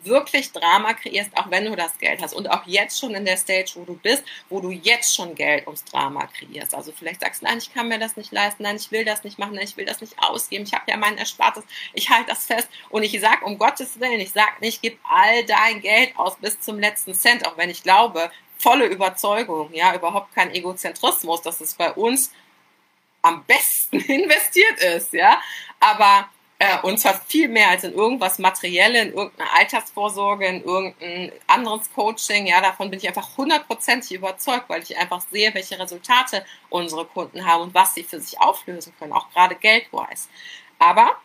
wirklich 0.06 0.52
Drama 0.52 0.94
kreierst, 0.94 1.36
auch 1.36 1.50
wenn 1.50 1.66
du 1.66 1.76
das 1.76 1.98
Geld 1.98 2.22
hast. 2.22 2.34
Und 2.34 2.50
auch 2.50 2.66
jetzt 2.66 3.00
schon 3.00 3.16
in 3.16 3.26
der 3.26 3.38
Stage, 3.38 3.72
wo 3.76 3.86
du 3.86 3.96
bist, 3.96 4.24
wo 4.50 4.60
du 4.60 4.72
jetzt 4.72 5.16
schon 5.16 5.36
Geld 5.36 5.66
ums 5.66 5.84
Drama 5.86 6.28
kreierst. 6.28 6.74
Also 6.74 6.92
vielleicht 6.92 7.22
sagst 7.22 7.42
du, 7.42 7.46
nein, 7.46 7.58
ich 7.58 7.74
kann 7.74 7.88
mir 7.88 8.00
das 8.00 8.16
nicht 8.18 8.32
leisten, 8.32 8.64
nein, 8.64 8.76
ich 8.76 8.92
will 8.92 9.06
das 9.06 9.24
nicht 9.24 9.40
machen, 9.40 9.56
nein, 9.56 9.66
ich 9.66 9.78
will 9.78 9.86
das 9.86 10.02
nicht 10.02 10.16
ausgeben, 10.18 10.66
ich 10.66 10.74
habe 10.74 10.90
ja 10.90 10.98
mein 10.98 11.18
Erspartes, 11.18 11.64
ich 11.94 12.10
halte 12.10 12.30
das 12.30 12.46
fest. 12.46 12.68
Und 12.90 13.04
ich 13.04 13.20
sage, 13.20 13.46
um 13.46 13.58
Gottes 13.58 14.00
Willen, 14.00 14.20
ich 14.20 14.32
sage 14.32 14.54
nicht, 14.62 14.82
gib 14.82 15.00
all 15.04 15.46
dein 15.46 15.82
Geld 15.82 16.18
aus 16.18 16.38
bis 16.38 16.60
zum 16.60 16.80
letzten 16.80 17.14
Cent, 17.14 17.48
auch 17.48 17.58
wenn 17.58 17.70
ich 17.70 17.84
glaube, 17.84 18.32
volle 18.58 18.86
Überzeugung, 18.88 19.74
ja, 19.74 19.94
überhaupt 19.96 20.34
kein 20.34 20.54
Egozentrismus, 20.54 21.42
dass 21.42 21.62
es 21.62 21.76
bei 21.76 21.92
uns 21.94 22.32
am 23.22 23.44
besten 23.46 24.00
investiert 24.12 24.80
ist, 24.84 25.14
ja. 25.14 25.42
Aber 25.80 26.30
äh, 26.60 26.80
und 26.82 26.98
zwar 27.00 27.14
viel 27.14 27.48
mehr 27.50 27.70
als 27.70 27.84
in 27.84 27.94
irgendwas 27.94 28.40
Materielles, 28.40 29.08
in 29.08 29.14
irgendeine 29.14 29.52
Altersvorsorge, 29.54 30.48
in 30.48 30.64
irgendein 30.64 31.32
anderes 31.46 31.92
Coaching. 31.94 32.48
Ja, 32.48 32.62
davon 32.62 32.90
bin 32.90 33.00
ich 33.00 33.08
einfach 33.08 33.38
hundertprozentig 33.38 34.12
überzeugt, 34.14 34.68
weil 34.68 34.82
ich 34.82 34.98
einfach 34.98 35.22
sehe, 35.32 35.54
welche 35.54 35.80
Resultate 35.80 36.44
unsere 36.70 37.06
Kunden 37.06 37.46
haben 37.46 37.64
und 37.64 37.76
was 37.76 37.94
sie 37.94 38.04
für 38.04 38.20
sich 38.20 38.40
auflösen 38.42 38.94
können, 38.98 39.14
auch 39.14 39.30
gerade 39.32 39.56
geldwise. 39.56 40.30
Aber 40.80 41.16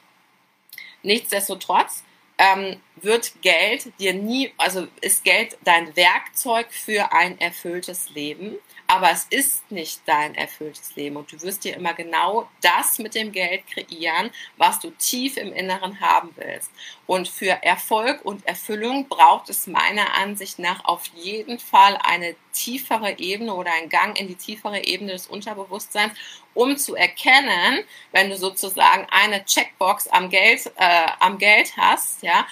nichtsdestotrotz 1.02 2.04
ähm, 2.36 2.80
wird 2.96 3.40
Geld 3.42 3.92
dir 3.98 4.14
nie, 4.14 4.52
also 4.58 4.86
ist 5.00 5.24
Geld 5.24 5.56
dein 5.64 5.94
Werkzeug 5.96 6.66
für 6.70 7.12
ein 7.12 7.40
erfülltes 7.40 8.10
Leben 8.10 8.58
aber 8.92 9.10
es 9.10 9.26
ist 9.30 9.70
nicht 9.70 10.02
dein 10.04 10.34
erfülltes 10.34 10.94
Leben 10.96 11.16
und 11.16 11.32
du 11.32 11.40
wirst 11.40 11.64
dir 11.64 11.74
immer 11.74 11.94
genau 11.94 12.46
das 12.60 12.98
mit 12.98 13.14
dem 13.14 13.32
Geld 13.32 13.66
kreieren, 13.66 14.30
was 14.58 14.80
du 14.80 14.90
tief 14.90 15.38
im 15.38 15.50
Inneren 15.54 15.98
haben 16.02 16.28
willst. 16.36 16.70
Und 17.06 17.26
für 17.26 17.62
Erfolg 17.62 18.22
und 18.22 18.46
Erfüllung 18.46 19.08
braucht 19.08 19.48
es 19.48 19.66
meiner 19.66 20.12
Ansicht 20.14 20.58
nach 20.58 20.84
auf 20.84 21.06
jeden 21.14 21.58
Fall 21.58 21.98
eine 22.02 22.36
tiefere 22.52 23.18
Ebene 23.18 23.54
oder 23.54 23.72
einen 23.72 23.88
Gang 23.88 24.18
in 24.20 24.28
die 24.28 24.34
tiefere 24.34 24.84
Ebene 24.84 25.12
des 25.12 25.26
Unterbewusstseins, 25.26 26.12
um 26.52 26.76
zu 26.76 26.94
erkennen, 26.94 27.84
wenn 28.10 28.28
du 28.28 28.36
sozusagen 28.36 29.06
eine 29.10 29.42
Checkbox 29.46 30.08
am 30.08 30.28
Geld, 30.28 30.70
äh, 30.76 31.06
am 31.18 31.38
Geld 31.38 31.78
hast, 31.78 32.22
ja, 32.22 32.46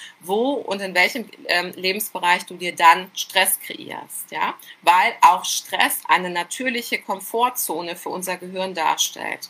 und 0.49 0.81
in 0.81 0.95
welchem 0.95 1.29
ähm, 1.47 1.71
Lebensbereich 1.75 2.45
du 2.45 2.55
dir 2.55 2.75
dann 2.75 3.09
Stress 3.15 3.59
kreierst, 3.59 4.31
ja, 4.31 4.55
weil 4.81 5.13
auch 5.21 5.45
Stress 5.45 6.01
eine 6.07 6.29
natürliche 6.29 7.01
Komfortzone 7.01 7.95
für 7.95 8.09
unser 8.09 8.37
Gehirn 8.37 8.73
darstellt. 8.73 9.49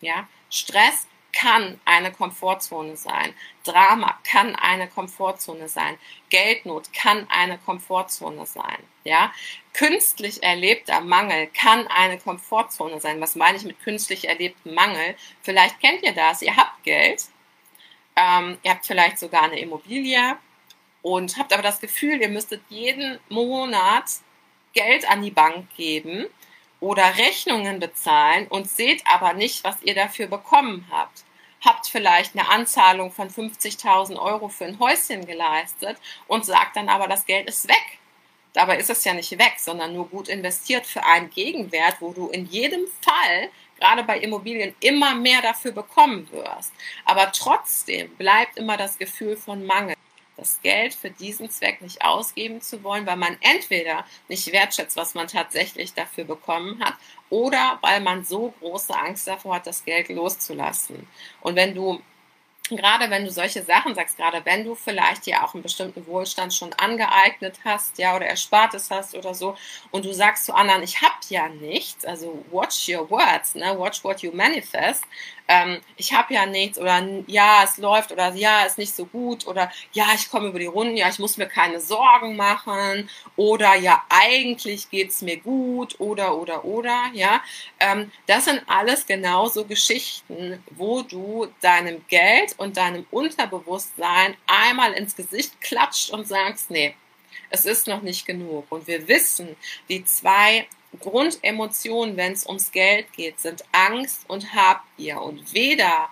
Ja, 0.00 0.26
Stress 0.50 1.06
kann 1.32 1.80
eine 1.84 2.12
Komfortzone 2.12 2.96
sein. 2.96 3.34
Drama 3.64 4.18
kann 4.24 4.54
eine 4.54 4.88
Komfortzone 4.88 5.68
sein. 5.68 5.96
Geldnot 6.28 6.92
kann 6.92 7.26
eine 7.30 7.58
Komfortzone 7.58 8.46
sein. 8.46 8.78
Ja, 9.04 9.32
künstlich 9.72 10.42
erlebter 10.42 11.00
Mangel 11.00 11.48
kann 11.48 11.86
eine 11.88 12.18
Komfortzone 12.18 13.00
sein. 13.00 13.20
Was 13.20 13.34
meine 13.34 13.56
ich 13.56 13.64
mit 13.64 13.82
künstlich 13.82 14.28
erlebtem 14.28 14.74
Mangel? 14.74 15.16
Vielleicht 15.42 15.80
kennt 15.80 16.02
ihr 16.02 16.12
das. 16.12 16.42
Ihr 16.42 16.56
habt 16.56 16.82
Geld. 16.84 17.24
Ähm, 18.16 18.58
ihr 18.62 18.70
habt 18.72 18.86
vielleicht 18.86 19.18
sogar 19.18 19.44
eine 19.44 19.58
Immobilie 19.58 20.36
und 21.02 21.36
habt 21.36 21.52
aber 21.52 21.62
das 21.62 21.80
Gefühl, 21.80 22.20
ihr 22.20 22.28
müsstet 22.28 22.62
jeden 22.68 23.18
Monat 23.28 24.04
Geld 24.72 25.08
an 25.10 25.22
die 25.22 25.30
Bank 25.30 25.66
geben 25.76 26.26
oder 26.80 27.16
Rechnungen 27.16 27.78
bezahlen 27.78 28.46
und 28.48 28.68
seht 28.68 29.02
aber 29.06 29.34
nicht, 29.34 29.64
was 29.64 29.82
ihr 29.82 29.94
dafür 29.94 30.26
bekommen 30.26 30.86
habt. 30.90 31.24
Habt 31.64 31.86
vielleicht 31.86 32.36
eine 32.36 32.48
Anzahlung 32.48 33.12
von 33.12 33.30
50.000 33.30 34.20
Euro 34.20 34.48
für 34.48 34.64
ein 34.64 34.80
Häuschen 34.80 35.26
geleistet 35.26 35.96
und 36.26 36.44
sagt 36.44 36.76
dann 36.76 36.88
aber, 36.88 37.06
das 37.06 37.24
Geld 37.24 37.48
ist 37.48 37.68
weg. 37.68 37.98
Dabei 38.52 38.78
ist 38.78 38.90
es 38.90 39.04
ja 39.04 39.14
nicht 39.14 39.30
weg, 39.38 39.54
sondern 39.58 39.94
nur 39.94 40.08
gut 40.08 40.28
investiert 40.28 40.84
für 40.84 41.04
einen 41.04 41.30
Gegenwert, 41.30 41.96
wo 42.00 42.12
du 42.12 42.28
in 42.28 42.46
jedem 42.46 42.82
Fall, 43.00 43.48
gerade 43.82 44.04
bei 44.04 44.18
Immobilien, 44.18 44.74
immer 44.80 45.14
mehr 45.16 45.42
dafür 45.42 45.72
bekommen 45.72 46.30
wirst. 46.30 46.72
Aber 47.04 47.32
trotzdem 47.32 48.14
bleibt 48.16 48.56
immer 48.56 48.76
das 48.76 48.96
Gefühl 48.96 49.36
von 49.36 49.66
Mangel 49.66 49.96
das 50.36 50.60
Geld 50.62 50.94
für 50.94 51.10
diesen 51.10 51.50
Zweck 51.50 51.82
nicht 51.82 52.02
ausgeben 52.02 52.60
zu 52.60 52.82
wollen, 52.82 53.06
weil 53.06 53.16
man 53.16 53.36
entweder 53.40 54.04
nicht 54.28 54.50
wertschätzt, 54.50 54.96
was 54.96 55.14
man 55.14 55.28
tatsächlich 55.28 55.92
dafür 55.94 56.24
bekommen 56.24 56.82
hat, 56.82 56.94
oder 57.28 57.78
weil 57.82 58.00
man 58.00 58.24
so 58.24 58.54
große 58.60 58.96
Angst 58.96 59.28
davor 59.28 59.56
hat, 59.56 59.66
das 59.66 59.84
Geld 59.84 60.08
loszulassen. 60.08 61.06
Und 61.42 61.54
wenn 61.56 61.74
du 61.74 62.00
gerade 62.76 63.10
wenn 63.10 63.24
du 63.24 63.30
solche 63.30 63.62
Sachen 63.62 63.94
sagst, 63.94 64.16
gerade 64.16 64.44
wenn 64.44 64.64
du 64.64 64.74
vielleicht 64.74 65.26
dir 65.26 65.42
auch 65.44 65.54
einen 65.54 65.62
bestimmten 65.62 66.06
Wohlstand 66.06 66.54
schon 66.54 66.72
angeeignet 66.74 67.58
hast, 67.64 67.98
ja, 67.98 68.16
oder 68.16 68.26
Erspartes 68.26 68.90
hast 68.90 69.14
oder 69.14 69.34
so, 69.34 69.56
und 69.90 70.04
du 70.04 70.12
sagst 70.12 70.46
zu 70.46 70.54
anderen, 70.54 70.82
ich 70.82 71.00
habe 71.02 71.14
ja 71.28 71.48
nichts, 71.48 72.04
also 72.04 72.44
watch 72.50 72.88
your 72.88 73.08
words, 73.10 73.54
ne, 73.54 73.78
watch 73.78 74.02
what 74.04 74.22
you 74.22 74.32
manifest, 74.32 75.04
ähm, 75.52 75.80
ich 75.96 76.14
habe 76.14 76.32
ja 76.32 76.46
nichts 76.46 76.78
oder 76.78 77.06
ja, 77.26 77.62
es 77.64 77.76
läuft 77.76 78.10
oder 78.10 78.32
ja, 78.34 78.64
ist 78.64 78.78
nicht 78.78 78.94
so 78.96 79.04
gut 79.04 79.46
oder 79.46 79.70
ja, 79.92 80.06
ich 80.14 80.30
komme 80.30 80.48
über 80.48 80.58
die 80.58 80.66
Runden, 80.66 80.96
ja, 80.96 81.10
ich 81.10 81.18
muss 81.18 81.36
mir 81.36 81.46
keine 81.46 81.78
Sorgen 81.78 82.36
machen 82.36 83.10
oder 83.36 83.74
ja, 83.74 84.02
eigentlich 84.08 84.88
geht's 84.88 85.20
mir 85.20 85.36
gut 85.36 86.00
oder 86.00 86.36
oder 86.38 86.64
oder, 86.64 87.10
ja, 87.12 87.42
ähm, 87.80 88.10
das 88.26 88.46
sind 88.46 88.62
alles 88.66 89.04
genauso 89.06 89.66
Geschichten, 89.66 90.62
wo 90.70 91.02
du 91.02 91.48
deinem 91.60 92.06
Geld 92.08 92.54
und 92.56 92.78
deinem 92.78 93.04
Unterbewusstsein 93.10 94.36
einmal 94.46 94.94
ins 94.94 95.14
Gesicht 95.14 95.60
klatscht 95.60 96.10
und 96.10 96.26
sagst, 96.26 96.70
nee, 96.70 96.94
es 97.50 97.66
ist 97.66 97.86
noch 97.86 98.00
nicht 98.00 98.24
genug. 98.24 98.64
Und 98.70 98.86
wir 98.86 99.06
wissen, 99.06 99.56
die 99.90 100.02
zwei 100.04 100.66
Grundemotionen, 101.00 102.16
wenn 102.16 102.32
es 102.32 102.46
ums 102.46 102.72
Geld 102.72 103.12
geht, 103.12 103.40
sind 103.40 103.64
Angst 103.72 104.24
und 104.28 104.54
Habgier. 104.54 105.20
Und 105.20 105.52
weder 105.54 106.08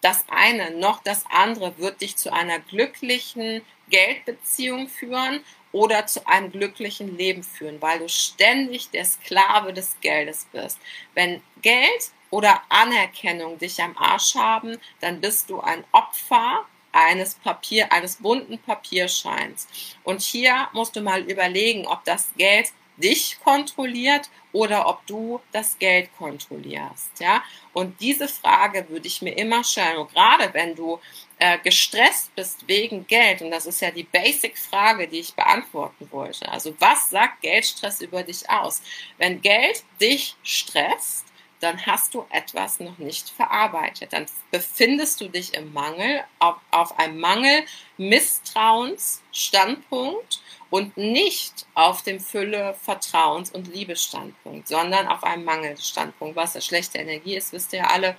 das 0.00 0.24
eine 0.28 0.72
noch 0.72 1.02
das 1.02 1.24
andere 1.30 1.78
wird 1.78 2.00
dich 2.00 2.16
zu 2.16 2.32
einer 2.32 2.60
glücklichen 2.60 3.62
Geldbeziehung 3.90 4.88
führen 4.88 5.40
oder 5.72 6.06
zu 6.06 6.26
einem 6.26 6.50
glücklichen 6.50 7.16
Leben 7.16 7.42
führen, 7.42 7.80
weil 7.82 7.98
du 7.98 8.08
ständig 8.08 8.90
der 8.90 9.04
Sklave 9.04 9.72
des 9.72 9.96
Geldes 10.00 10.46
bist. 10.52 10.78
Wenn 11.14 11.42
Geld 11.62 12.10
oder 12.30 12.62
Anerkennung 12.68 13.58
dich 13.58 13.82
am 13.82 13.96
Arsch 13.96 14.34
haben, 14.34 14.78
dann 15.00 15.20
bist 15.20 15.50
du 15.50 15.60
ein 15.60 15.84
Opfer 15.92 16.64
eines 16.92 17.34
Papier, 17.34 17.92
eines 17.92 18.16
bunten 18.16 18.58
Papierscheins. 18.58 19.68
Und 20.04 20.22
hier 20.22 20.68
musst 20.72 20.96
du 20.96 21.00
mal 21.00 21.22
überlegen, 21.22 21.86
ob 21.86 22.04
das 22.04 22.28
Geld 22.36 22.72
dich 22.98 23.38
kontrolliert 23.42 24.28
oder 24.52 24.86
ob 24.88 25.06
du 25.06 25.40
das 25.52 25.78
Geld 25.78 26.10
kontrollierst, 26.16 27.20
ja. 27.20 27.42
Und 27.72 28.00
diese 28.00 28.28
Frage 28.28 28.88
würde 28.88 29.06
ich 29.06 29.22
mir 29.22 29.36
immer 29.36 29.62
stellen. 29.62 29.98
Und 29.98 30.12
gerade 30.12 30.52
wenn 30.52 30.74
du 30.74 30.98
äh, 31.38 31.58
gestresst 31.58 32.34
bist 32.34 32.66
wegen 32.66 33.06
Geld, 33.06 33.42
und 33.42 33.50
das 33.50 33.66
ist 33.66 33.80
ja 33.80 33.90
die 33.90 34.04
Basic-Frage, 34.04 35.06
die 35.06 35.20
ich 35.20 35.34
beantworten 35.34 36.08
wollte. 36.10 36.50
Also 36.50 36.74
was 36.80 37.10
sagt 37.10 37.42
Geldstress 37.42 38.00
über 38.00 38.22
dich 38.22 38.48
aus? 38.50 38.82
Wenn 39.18 39.40
Geld 39.40 39.84
dich 40.00 40.34
stresst, 40.42 41.27
dann 41.60 41.86
hast 41.86 42.14
du 42.14 42.26
etwas 42.30 42.80
noch 42.80 42.98
nicht 42.98 43.30
verarbeitet. 43.30 44.12
Dann 44.12 44.26
befindest 44.50 45.20
du 45.20 45.28
dich 45.28 45.54
im 45.54 45.72
Mangel, 45.72 46.24
auf, 46.38 46.56
auf 46.70 46.98
einem 46.98 47.18
Mangel, 47.18 47.64
Misstrauensstandpunkt 47.96 50.42
und 50.70 50.96
nicht 50.96 51.66
auf 51.74 52.02
dem 52.02 52.20
Fülle, 52.20 52.76
Vertrauens- 52.84 53.52
und 53.52 53.74
Liebesstandpunkt, 53.74 54.68
sondern 54.68 55.08
auf 55.08 55.24
einem 55.24 55.44
Mangelstandpunkt. 55.44 56.36
Was 56.36 56.54
eine 56.54 56.62
schlechte 56.62 56.98
Energie 56.98 57.36
ist, 57.36 57.52
wisst 57.52 57.72
ihr 57.72 57.80
ja 57.80 57.88
alle. 57.88 58.16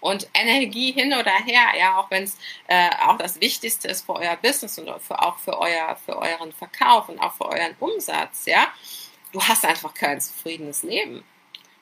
Und 0.00 0.28
Energie 0.34 0.90
hin 0.90 1.14
oder 1.14 1.30
her, 1.30 1.78
ja, 1.78 1.98
auch 1.98 2.10
wenn 2.10 2.24
es 2.24 2.36
äh, 2.66 2.90
auch 3.06 3.18
das 3.18 3.40
Wichtigste 3.40 3.86
ist 3.86 4.04
für 4.04 4.16
euer 4.16 4.36
Business 4.36 4.76
und 4.80 4.90
für, 5.00 5.22
auch 5.22 5.38
für, 5.38 5.56
euer, 5.60 5.96
für 6.04 6.16
euren 6.16 6.52
Verkauf 6.52 7.08
und 7.08 7.20
auch 7.20 7.34
für 7.34 7.46
euren 7.46 7.76
Umsatz, 7.78 8.46
ja, 8.46 8.66
du 9.30 9.40
hast 9.40 9.64
einfach 9.64 9.94
kein 9.94 10.20
zufriedenes 10.20 10.82
Leben. 10.82 11.22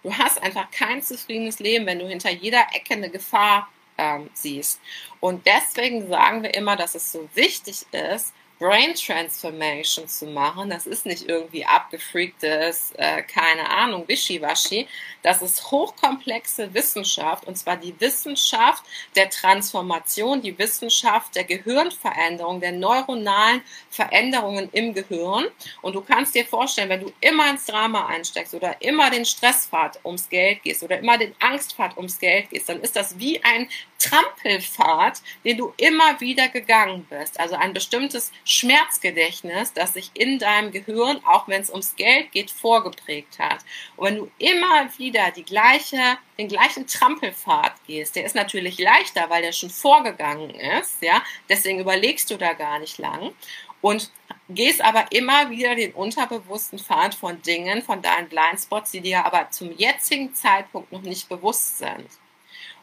Du 0.03 0.17
hast 0.17 0.43
einfach 0.43 0.71
kein 0.71 1.03
zufriedenes 1.03 1.59
Leben, 1.59 1.87
wenn 1.87 1.99
du 1.99 2.09
hinter 2.09 2.31
jeder 2.31 2.67
Ecke 2.73 2.95
eine 2.95 3.11
Gefahr 3.11 3.69
ähm, 3.99 4.31
siehst. 4.33 4.81
Und 5.21 5.47
deswegen 5.47 6.09
sagen 6.09 6.43
wir 6.43 6.55
immer, 6.55 6.77
dass 6.77 6.95
es 6.95 7.13
so 7.13 7.29
wichtig 7.35 7.85
ist, 7.93 8.33
Brain 8.61 8.95
Transformation 8.95 10.07
zu 10.07 10.27
machen, 10.27 10.69
das 10.69 10.87
ist 10.87 11.07
nicht 11.07 11.27
irgendwie 11.27 11.65
abgefreaktes, 11.65 12.93
äh, 12.99 13.23
keine 13.23 13.67
Ahnung, 13.71 14.07
Wischiwaschi. 14.07 14.87
Das 15.23 15.41
ist 15.41 15.71
hochkomplexe 15.71 16.75
Wissenschaft 16.75 17.47
und 17.47 17.57
zwar 17.57 17.79
die 17.79 17.99
Wissenschaft 18.01 18.85
der 19.17 19.31
Transformation, 19.31 20.43
die 20.43 20.59
Wissenschaft 20.59 21.37
der 21.37 21.45
Gehirnveränderung, 21.45 22.61
der 22.61 22.73
neuronalen 22.73 23.63
Veränderungen 23.89 24.69
im 24.73 24.93
Gehirn. 24.93 25.47
Und 25.81 25.95
du 25.95 26.03
kannst 26.03 26.35
dir 26.35 26.45
vorstellen, 26.45 26.91
wenn 26.91 27.01
du 27.01 27.13
immer 27.23 27.49
ins 27.49 27.65
Drama 27.65 28.09
einsteckst 28.09 28.53
oder 28.53 28.77
immer 28.83 29.11
den 29.11 29.25
Stresspfad 29.25 30.01
ums 30.05 30.29
Geld 30.29 30.63
gehst 30.65 30.83
oder 30.83 30.99
immer 30.99 31.17
den 31.17 31.35
Angstpfad 31.39 31.97
ums 31.97 32.19
Geld 32.19 32.51
gehst, 32.51 32.69
dann 32.69 32.83
ist 32.83 32.95
das 32.95 33.19
wie 33.19 33.43
ein 33.43 33.71
Trampelpfad, 33.99 35.21
den 35.45 35.59
du 35.59 35.75
immer 35.77 36.21
wieder 36.21 36.49
gegangen 36.49 37.07
bist. 37.09 37.39
Also 37.39 37.55
ein 37.55 37.73
bestimmtes 37.73 38.33
Schmerzgedächtnis, 38.51 39.73
das 39.73 39.95
sich 39.95 40.11
in 40.15 40.41
deinem 40.41 40.73
Gehirn, 40.73 41.21
auch 41.25 41.47
wenn 41.47 41.63
es 41.63 41.71
ums 41.71 41.95
Geld 41.95 42.33
geht, 42.33 42.51
vorgeprägt 42.51 43.39
hat. 43.39 43.59
Und 43.97 44.07
wenn 44.07 44.17
du 44.17 44.31
immer 44.39 44.89
wieder 44.99 45.31
die 45.31 45.45
gleiche, 45.45 46.19
den 46.37 46.49
gleichen 46.49 46.87
Trampelpfad 46.87 47.75
gehst, 47.87 48.17
der 48.17 48.25
ist 48.25 48.35
natürlich 48.35 48.79
leichter, 48.79 49.31
weil 49.31 49.43
der 49.43 49.53
schon 49.53 49.71
vorgegangen 49.71 50.51
ist, 50.51 51.01
ja, 51.01 51.23
deswegen 51.49 51.79
überlegst 51.79 52.29
du 52.31 52.37
da 52.37 52.55
gar 52.55 52.81
nicht 52.81 52.99
lang 52.99 53.33
und 53.81 54.11
gehst 54.49 54.83
aber 54.83 55.07
immer 55.13 55.49
wieder 55.51 55.77
den 55.77 55.93
unterbewussten 55.93 56.81
Pfad 56.81 57.15
von 57.15 57.41
Dingen, 57.43 57.83
von 57.83 58.03
deinen 58.03 58.29
Blindspots, 58.29 58.91
die 58.91 59.01
dir 59.01 59.25
aber 59.25 59.51
zum 59.51 59.77
jetzigen 59.77 60.35
Zeitpunkt 60.35 60.91
noch 60.91 61.03
nicht 61.03 61.29
bewusst 61.29 61.79
sind. 61.79 62.09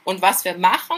Und 0.05 0.21
was 0.21 0.45
wir 0.45 0.57
machen, 0.57 0.97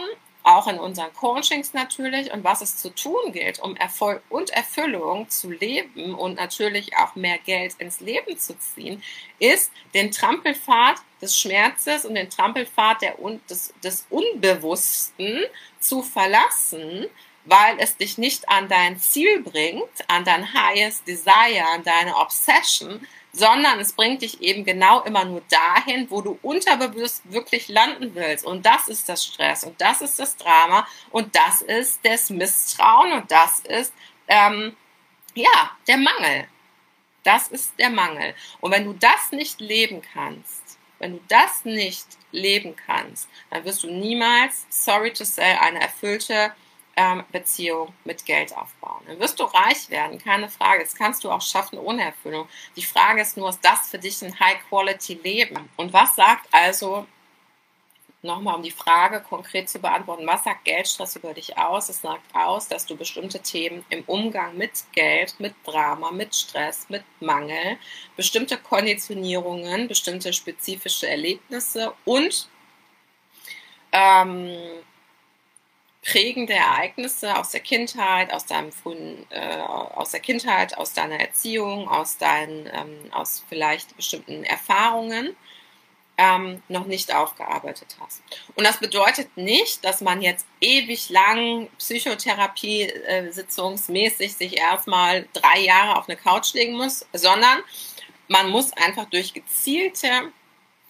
auch 0.50 0.66
in 0.66 0.78
unseren 0.78 1.12
Coachings 1.14 1.72
natürlich 1.72 2.32
und 2.32 2.44
was 2.44 2.60
es 2.60 2.76
zu 2.76 2.90
tun 2.90 3.32
gilt, 3.32 3.60
um 3.60 3.76
Erfolg 3.76 4.22
und 4.28 4.50
Erfüllung 4.50 5.28
zu 5.28 5.50
leben 5.50 6.14
und 6.14 6.36
natürlich 6.36 6.96
auch 6.96 7.14
mehr 7.14 7.38
Geld 7.38 7.74
ins 7.78 8.00
Leben 8.00 8.38
zu 8.38 8.58
ziehen, 8.58 9.02
ist 9.38 9.70
den 9.94 10.10
Trampelpfad 10.10 10.96
des 11.22 11.38
Schmerzes 11.38 12.04
und 12.04 12.14
den 12.14 12.30
Trampelpfad 12.30 13.02
der, 13.02 13.16
des, 13.48 13.72
des 13.82 14.06
Unbewussten 14.10 15.44
zu 15.78 16.02
verlassen, 16.02 17.06
weil 17.44 17.78
es 17.78 17.96
dich 17.96 18.18
nicht 18.18 18.48
an 18.48 18.68
dein 18.68 18.98
Ziel 18.98 19.42
bringt, 19.42 19.88
an 20.08 20.24
dein 20.24 20.52
highest 20.52 21.06
desire, 21.06 21.64
an 21.74 21.82
deine 21.84 22.16
Obsession, 22.16 23.06
sondern 23.32 23.78
es 23.80 23.92
bringt 23.92 24.22
dich 24.22 24.40
eben 24.40 24.64
genau 24.64 25.02
immer 25.02 25.24
nur 25.24 25.42
dahin, 25.48 26.10
wo 26.10 26.20
du 26.20 26.38
unterbewusst 26.42 27.22
wirklich 27.32 27.68
landen 27.68 28.14
willst. 28.14 28.44
Und 28.44 28.66
das 28.66 28.88
ist 28.88 29.08
das 29.08 29.24
Stress 29.24 29.64
und 29.64 29.80
das 29.80 30.02
ist 30.02 30.18
das 30.18 30.36
Drama 30.36 30.86
und 31.10 31.34
das 31.34 31.62
ist 31.62 32.00
das 32.02 32.30
Misstrauen 32.30 33.12
und 33.12 33.30
das 33.30 33.60
ist 33.60 33.92
ähm, 34.28 34.76
ja 35.34 35.70
der 35.86 35.96
Mangel. 35.96 36.48
Das 37.22 37.48
ist 37.48 37.78
der 37.78 37.90
Mangel. 37.90 38.34
Und 38.60 38.72
wenn 38.72 38.84
du 38.84 38.94
das 38.94 39.30
nicht 39.30 39.60
leben 39.60 40.00
kannst, 40.00 40.78
wenn 40.98 41.12
du 41.12 41.20
das 41.28 41.64
nicht 41.64 42.06
leben 42.32 42.76
kannst, 42.76 43.28
dann 43.50 43.64
wirst 43.64 43.82
du 43.82 43.90
niemals, 43.90 44.66
sorry 44.70 45.12
to 45.12 45.24
say, 45.24 45.56
eine 45.60 45.80
erfüllte 45.80 46.52
ähm, 47.00 47.24
Beziehung 47.32 47.94
mit 48.04 48.26
Geld 48.26 48.54
aufbauen. 48.54 49.00
Dann 49.06 49.18
wirst 49.18 49.40
du 49.40 49.44
reich 49.44 49.88
werden, 49.88 50.18
keine 50.18 50.50
Frage. 50.50 50.84
Das 50.84 50.94
kannst 50.94 51.24
du 51.24 51.30
auch 51.30 51.40
schaffen 51.40 51.78
ohne 51.78 52.04
Erfüllung. 52.04 52.46
Die 52.76 52.82
Frage 52.82 53.22
ist 53.22 53.38
nur, 53.38 53.48
ist 53.48 53.64
das 53.64 53.88
für 53.90 53.98
dich 53.98 54.20
ein 54.22 54.38
High-Quality-Leben? 54.38 55.70
Und 55.76 55.92
was 55.94 56.14
sagt 56.14 56.46
also 56.52 57.06
nochmal 58.20 58.56
um 58.56 58.62
die 58.62 58.70
Frage 58.70 59.22
konkret 59.22 59.70
zu 59.70 59.78
beantworten, 59.78 60.26
was 60.26 60.44
sagt 60.44 60.66
Geldstress 60.66 61.16
über 61.16 61.32
dich 61.32 61.56
aus? 61.56 61.88
Es 61.88 62.02
sagt 62.02 62.34
aus, 62.34 62.68
dass 62.68 62.84
du 62.84 62.94
bestimmte 62.94 63.40
Themen 63.40 63.82
im 63.88 64.04
Umgang 64.04 64.58
mit 64.58 64.84
Geld, 64.92 65.40
mit 65.40 65.54
Drama, 65.64 66.10
mit 66.10 66.34
Stress, 66.34 66.86
mit 66.90 67.02
Mangel, 67.20 67.78
bestimmte 68.16 68.58
Konditionierungen, 68.58 69.88
bestimmte 69.88 70.34
spezifische 70.34 71.08
Erlebnisse 71.08 71.94
und 72.04 72.46
ähm, 73.92 74.82
prägende 76.02 76.54
Ereignisse 76.54 77.36
aus 77.36 77.50
der 77.50 77.60
Kindheit, 77.60 78.32
aus 78.32 78.46
deinem 78.46 78.72
frühen, 78.72 79.26
äh, 79.30 79.58
aus 79.58 80.12
der 80.12 80.20
Kindheit, 80.20 80.78
aus 80.78 80.94
deiner 80.94 81.20
Erziehung, 81.20 81.88
aus 81.88 82.16
deinen, 82.16 82.66
ähm, 82.72 83.12
aus 83.12 83.44
vielleicht 83.48 83.96
bestimmten 83.96 84.44
Erfahrungen 84.44 85.36
ähm, 86.16 86.62
noch 86.68 86.86
nicht 86.86 87.14
aufgearbeitet 87.14 87.96
hast. 88.00 88.22
Und 88.54 88.66
das 88.66 88.78
bedeutet 88.78 89.36
nicht, 89.36 89.84
dass 89.84 90.00
man 90.00 90.22
jetzt 90.22 90.46
ewig 90.60 91.10
lang 91.10 91.68
Psychotherapie-sitzungsmäßig 91.78 94.36
sich 94.36 94.56
erstmal 94.58 95.28
drei 95.32 95.60
Jahre 95.60 95.96
auf 95.96 96.08
eine 96.08 96.18
Couch 96.18 96.52
legen 96.54 96.76
muss, 96.76 97.06
sondern 97.12 97.58
man 98.28 98.48
muss 98.50 98.72
einfach 98.74 99.06
durch 99.06 99.32
gezielte, 99.34 100.32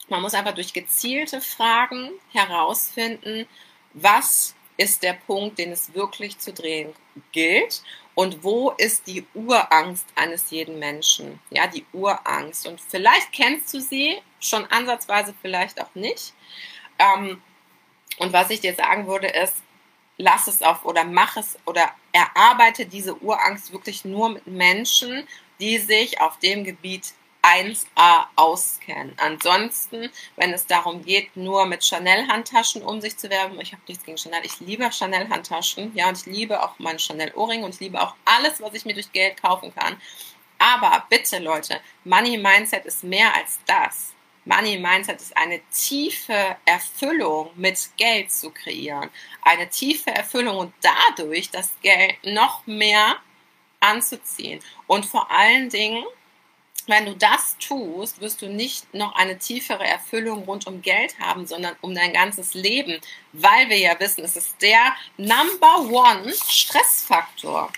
man 0.09 0.23
muss 0.23 0.35
einfach 0.35 0.55
durch 0.55 0.73
gezielte 0.73 1.41
Fragen 1.41 2.11
herausfinden, 2.33 3.47
was 3.93 4.55
ist 4.81 5.03
der 5.03 5.13
Punkt, 5.13 5.59
den 5.59 5.73
es 5.73 5.93
wirklich 5.93 6.39
zu 6.39 6.55
drehen 6.55 6.95
gilt 7.33 7.83
und 8.15 8.43
wo 8.43 8.71
ist 8.71 9.07
die 9.07 9.27
Urangst 9.35 10.07
eines 10.15 10.51
jeden 10.51 10.79
Menschen? 10.79 11.39
Ja, 11.51 11.67
die 11.67 11.85
Urangst. 11.93 12.67
Und 12.67 12.81
vielleicht 12.81 13.31
kennst 13.31 13.75
du 13.75 13.81
sie 13.81 14.17
schon 14.41 14.65
ansatzweise, 14.67 15.35
vielleicht 15.43 15.83
auch 15.83 15.95
nicht. 15.95 16.33
Ähm, 16.99 17.43
und 18.17 18.33
was 18.33 18.49
ich 18.49 18.61
dir 18.61 18.75
sagen 18.75 19.07
würde, 19.07 19.27
ist, 19.27 19.57
lass 20.17 20.47
es 20.47 20.63
auf 20.63 20.87
oder 20.87 21.05
mach 21.05 21.37
es 21.37 21.59
oder 21.67 21.95
erarbeite 22.13 22.87
diese 22.87 23.15
Urangst 23.23 23.73
wirklich 23.73 24.07
nur 24.07 24.31
mit 24.31 24.47
Menschen, 24.47 25.29
die 25.61 25.77
sich 25.77 26.23
auf 26.23 26.39
dem 26.39 26.65
Gebiet 26.65 27.13
1a 27.43 28.27
auskennen. 28.37 29.15
Ansonsten, 29.19 30.11
wenn 30.37 30.53
es 30.53 30.67
darum 30.67 31.05
geht, 31.05 31.37
nur 31.37 31.67
mit 31.67 31.83
Chanel-Handtaschen 31.83 32.83
um 32.83 33.01
sich 33.01 33.17
zu 33.17 33.31
werben, 33.31 33.61
ich 33.61 33.73
habe 33.73 33.83
nichts 33.89 34.05
gegen 34.05 34.19
Chanel, 34.19 34.45
ich 34.45 34.61
liebe 34.61 34.91
Chanel-Handtaschen, 34.91 35.95
ja, 35.95 36.09
und 36.09 36.19
ich 36.19 36.27
liebe 36.27 36.63
auch 36.63 36.79
meinen 36.79 36.99
Chanel-Ohrring 36.99 37.63
und 37.63 37.75
ich 37.75 37.81
liebe 37.81 38.01
auch 38.01 38.15
alles, 38.25 38.61
was 38.61 38.75
ich 38.75 38.85
mir 38.85 38.95
durch 38.95 39.13
Geld 39.13 39.41
kaufen 39.41 39.75
kann. 39.75 40.01
Aber 40.59 41.07
bitte, 41.09 41.39
Leute, 41.39 41.81
Money 42.05 42.37
Mindset 42.37 42.85
ist 42.85 43.03
mehr 43.03 43.35
als 43.35 43.59
das. 43.67 44.13
Money 44.45 44.79
Mindset 44.79 45.21
ist 45.21 45.37
eine 45.37 45.61
tiefe 45.73 46.57
Erfüllung 46.65 47.51
mit 47.57 47.91
Geld 47.97 48.31
zu 48.31 48.51
kreieren. 48.51 49.11
Eine 49.43 49.69
tiefe 49.69 50.11
Erfüllung 50.11 50.57
und 50.59 50.75
dadurch 50.83 51.51
das 51.51 51.73
Geld 51.83 52.17
noch 52.25 52.67
mehr 52.67 53.17
anzuziehen. 53.81 54.61
Und 54.87 55.07
vor 55.07 55.31
allen 55.31 55.71
Dingen 55.71 56.05
wenn 56.91 57.07
du 57.07 57.15
das 57.15 57.57
tust, 57.59 58.21
wirst 58.21 58.43
du 58.43 58.49
nicht 58.49 58.93
noch 58.93 59.15
eine 59.15 59.39
tiefere 59.39 59.87
Erfüllung 59.87 60.45
rund 60.45 60.67
um 60.67 60.83
Geld 60.83 61.19
haben, 61.19 61.47
sondern 61.47 61.77
um 61.81 61.95
dein 61.95 62.13
ganzes 62.13 62.55
Leben, 62.55 63.01
weil 63.33 63.69
wir 63.69 63.79
ja 63.79 63.99
wissen, 63.99 64.25
es 64.25 64.37
ist 64.37 64.61
der 64.61 64.95
Number 65.17 65.89
One 65.89 66.33
Stressfaktor. 66.49 67.73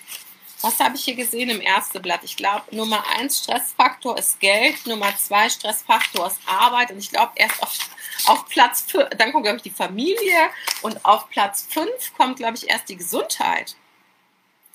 Was 0.62 0.78
habe 0.78 0.94
ich 0.94 1.04
hier 1.04 1.16
gesehen 1.16 1.50
im 1.50 1.60
ersten 1.60 2.00
Blatt? 2.00 2.20
Ich 2.22 2.36
glaube, 2.36 2.74
Nummer 2.74 3.04
eins 3.18 3.40
Stressfaktor 3.40 4.16
ist 4.16 4.38
Geld, 4.38 4.86
Nummer 4.86 5.16
zwei 5.16 5.48
Stressfaktor 5.48 6.28
ist 6.28 6.38
Arbeit 6.46 6.92
und 6.92 6.98
ich 6.98 7.10
glaube 7.10 7.32
erst 7.34 7.60
auf, 7.62 7.76
auf 8.26 8.48
Platz 8.48 8.82
fünf, 8.86 9.10
dann 9.18 9.32
kommt 9.32 9.44
glaube 9.44 9.56
ich 9.56 9.64
die 9.64 9.70
Familie 9.70 10.50
und 10.82 11.04
auf 11.04 11.28
Platz 11.30 11.66
fünf 11.68 12.14
kommt 12.16 12.36
glaube 12.36 12.56
ich 12.56 12.70
erst 12.70 12.88
die 12.88 12.96
Gesundheit. 12.96 13.76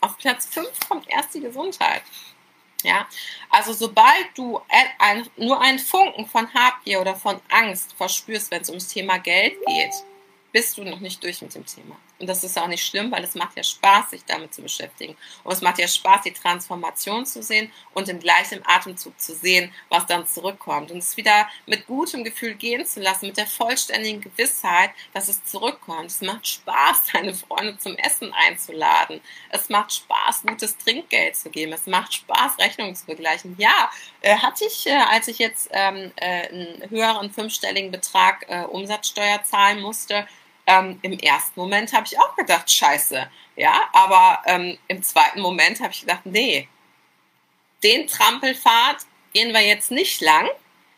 Auf 0.02 0.18
Platz 0.18 0.46
fünf 0.46 0.70
kommt 0.88 1.10
erst 1.10 1.34
die 1.34 1.42
Gesundheit. 1.42 2.04
Ja, 2.84 3.08
also 3.50 3.74
sobald 3.74 4.28
du 4.36 4.62
ein, 5.00 5.28
nur 5.36 5.60
einen 5.60 5.80
Funken 5.80 6.28
von 6.28 6.54
Habgier 6.54 7.02
oder 7.02 7.16
von 7.16 7.40
Angst 7.50 7.94
verspürst, 7.94 8.52
wenn 8.52 8.62
es 8.62 8.70
ums 8.70 8.88
Thema 8.88 9.18
Geld 9.18 9.56
geht, 9.66 9.94
bist 10.52 10.78
du 10.78 10.84
noch 10.84 11.00
nicht 11.00 11.24
durch 11.24 11.42
mit 11.42 11.54
dem 11.56 11.66
Thema. 11.66 11.96
Und 12.20 12.28
das 12.28 12.44
ist 12.44 12.58
auch 12.58 12.68
nicht 12.68 12.86
schlimm, 12.86 13.12
weil 13.12 13.24
es 13.24 13.36
macht 13.36 13.56
ja 13.56 13.64
Spaß, 13.64 14.12
sich 14.12 14.26
damit 14.26 14.54
zu 14.54 14.62
beschäftigen. 14.62 15.16
Und 15.44 15.54
es 15.54 15.62
macht 15.62 15.78
ja 15.78 15.88
Spaß, 15.88 16.22
die 16.24 16.34
Transformation 16.34 17.26
zu 17.26 17.44
sehen 17.44 17.72
und 17.94 18.10
im 18.10 18.20
gleichen 18.20 18.62
Atemzug 18.66 19.20
zu 19.20 19.36
sehen, 19.36 19.72
was 19.90 20.06
dann 20.08 20.26
zurückkommt. 20.26 20.92
Und 20.92 20.98
es 20.98 21.16
wieder 21.18 21.48
mit 21.68 21.86
gutem 21.86 22.24
Gefühl 22.24 22.56
gehen 22.56 22.86
zu 22.86 23.02
lassen, 23.02 23.28
mit 23.28 23.38
der 23.38 23.46
vollständigen 23.46 24.22
Gewissheit, 24.22 24.92
dass 25.14 25.28
es 25.28 25.44
zurückkommt. 25.46 26.10
Es 26.10 26.22
macht 26.22 26.48
Spaß, 26.48 27.08
seine 27.14 27.34
Freunde 27.34 27.78
zum 27.78 27.96
Essen 27.98 28.34
einzuladen. 28.34 29.22
Es 29.50 29.70
macht 29.70 29.94
Spaß, 29.94 30.44
gutes 30.48 30.78
Trinkgeld 30.78 31.36
zu 31.36 31.50
geben. 31.50 31.74
Es 31.74 31.86
macht 31.86 32.14
Spaß, 32.14 32.58
Rechnungen 32.58 32.96
zu 32.96 33.06
begleichen. 33.06 33.56
Ja, 33.60 33.92
äh, 34.22 34.38
hatte 34.38 34.66
ich, 34.66 34.88
äh, 34.88 34.92
als 34.92 35.28
ich 35.28 35.38
jetzt 35.38 35.70
ähm, 35.72 36.12
äh, 36.16 36.48
einen 36.48 36.90
höheren 36.90 37.32
fünfstelligen 37.32 37.92
Betrag 37.92 38.46
Umsatzsteuer 38.70 39.44
zahlen 39.44 39.82
musste, 39.82 40.28
ähm, 40.68 41.00
Im 41.02 41.14
ersten 41.14 41.60
Moment 41.60 41.94
habe 41.94 42.06
ich 42.06 42.20
auch 42.20 42.36
gedacht, 42.36 42.70
scheiße. 42.70 43.30
Ja, 43.56 43.90
aber 43.94 44.42
ähm, 44.46 44.78
im 44.90 45.02
zweiten 45.02 45.40
Moment 45.40 45.80
habe 45.80 45.92
ich 45.94 46.02
gedacht, 46.02 46.26
nee, 46.26 46.68
den 47.84 48.06
Trampelpfad 48.06 48.98
gehen 49.34 49.54
wir 49.54 49.62
jetzt 49.62 49.92
nicht 49.92 50.20
lang, 50.22 50.48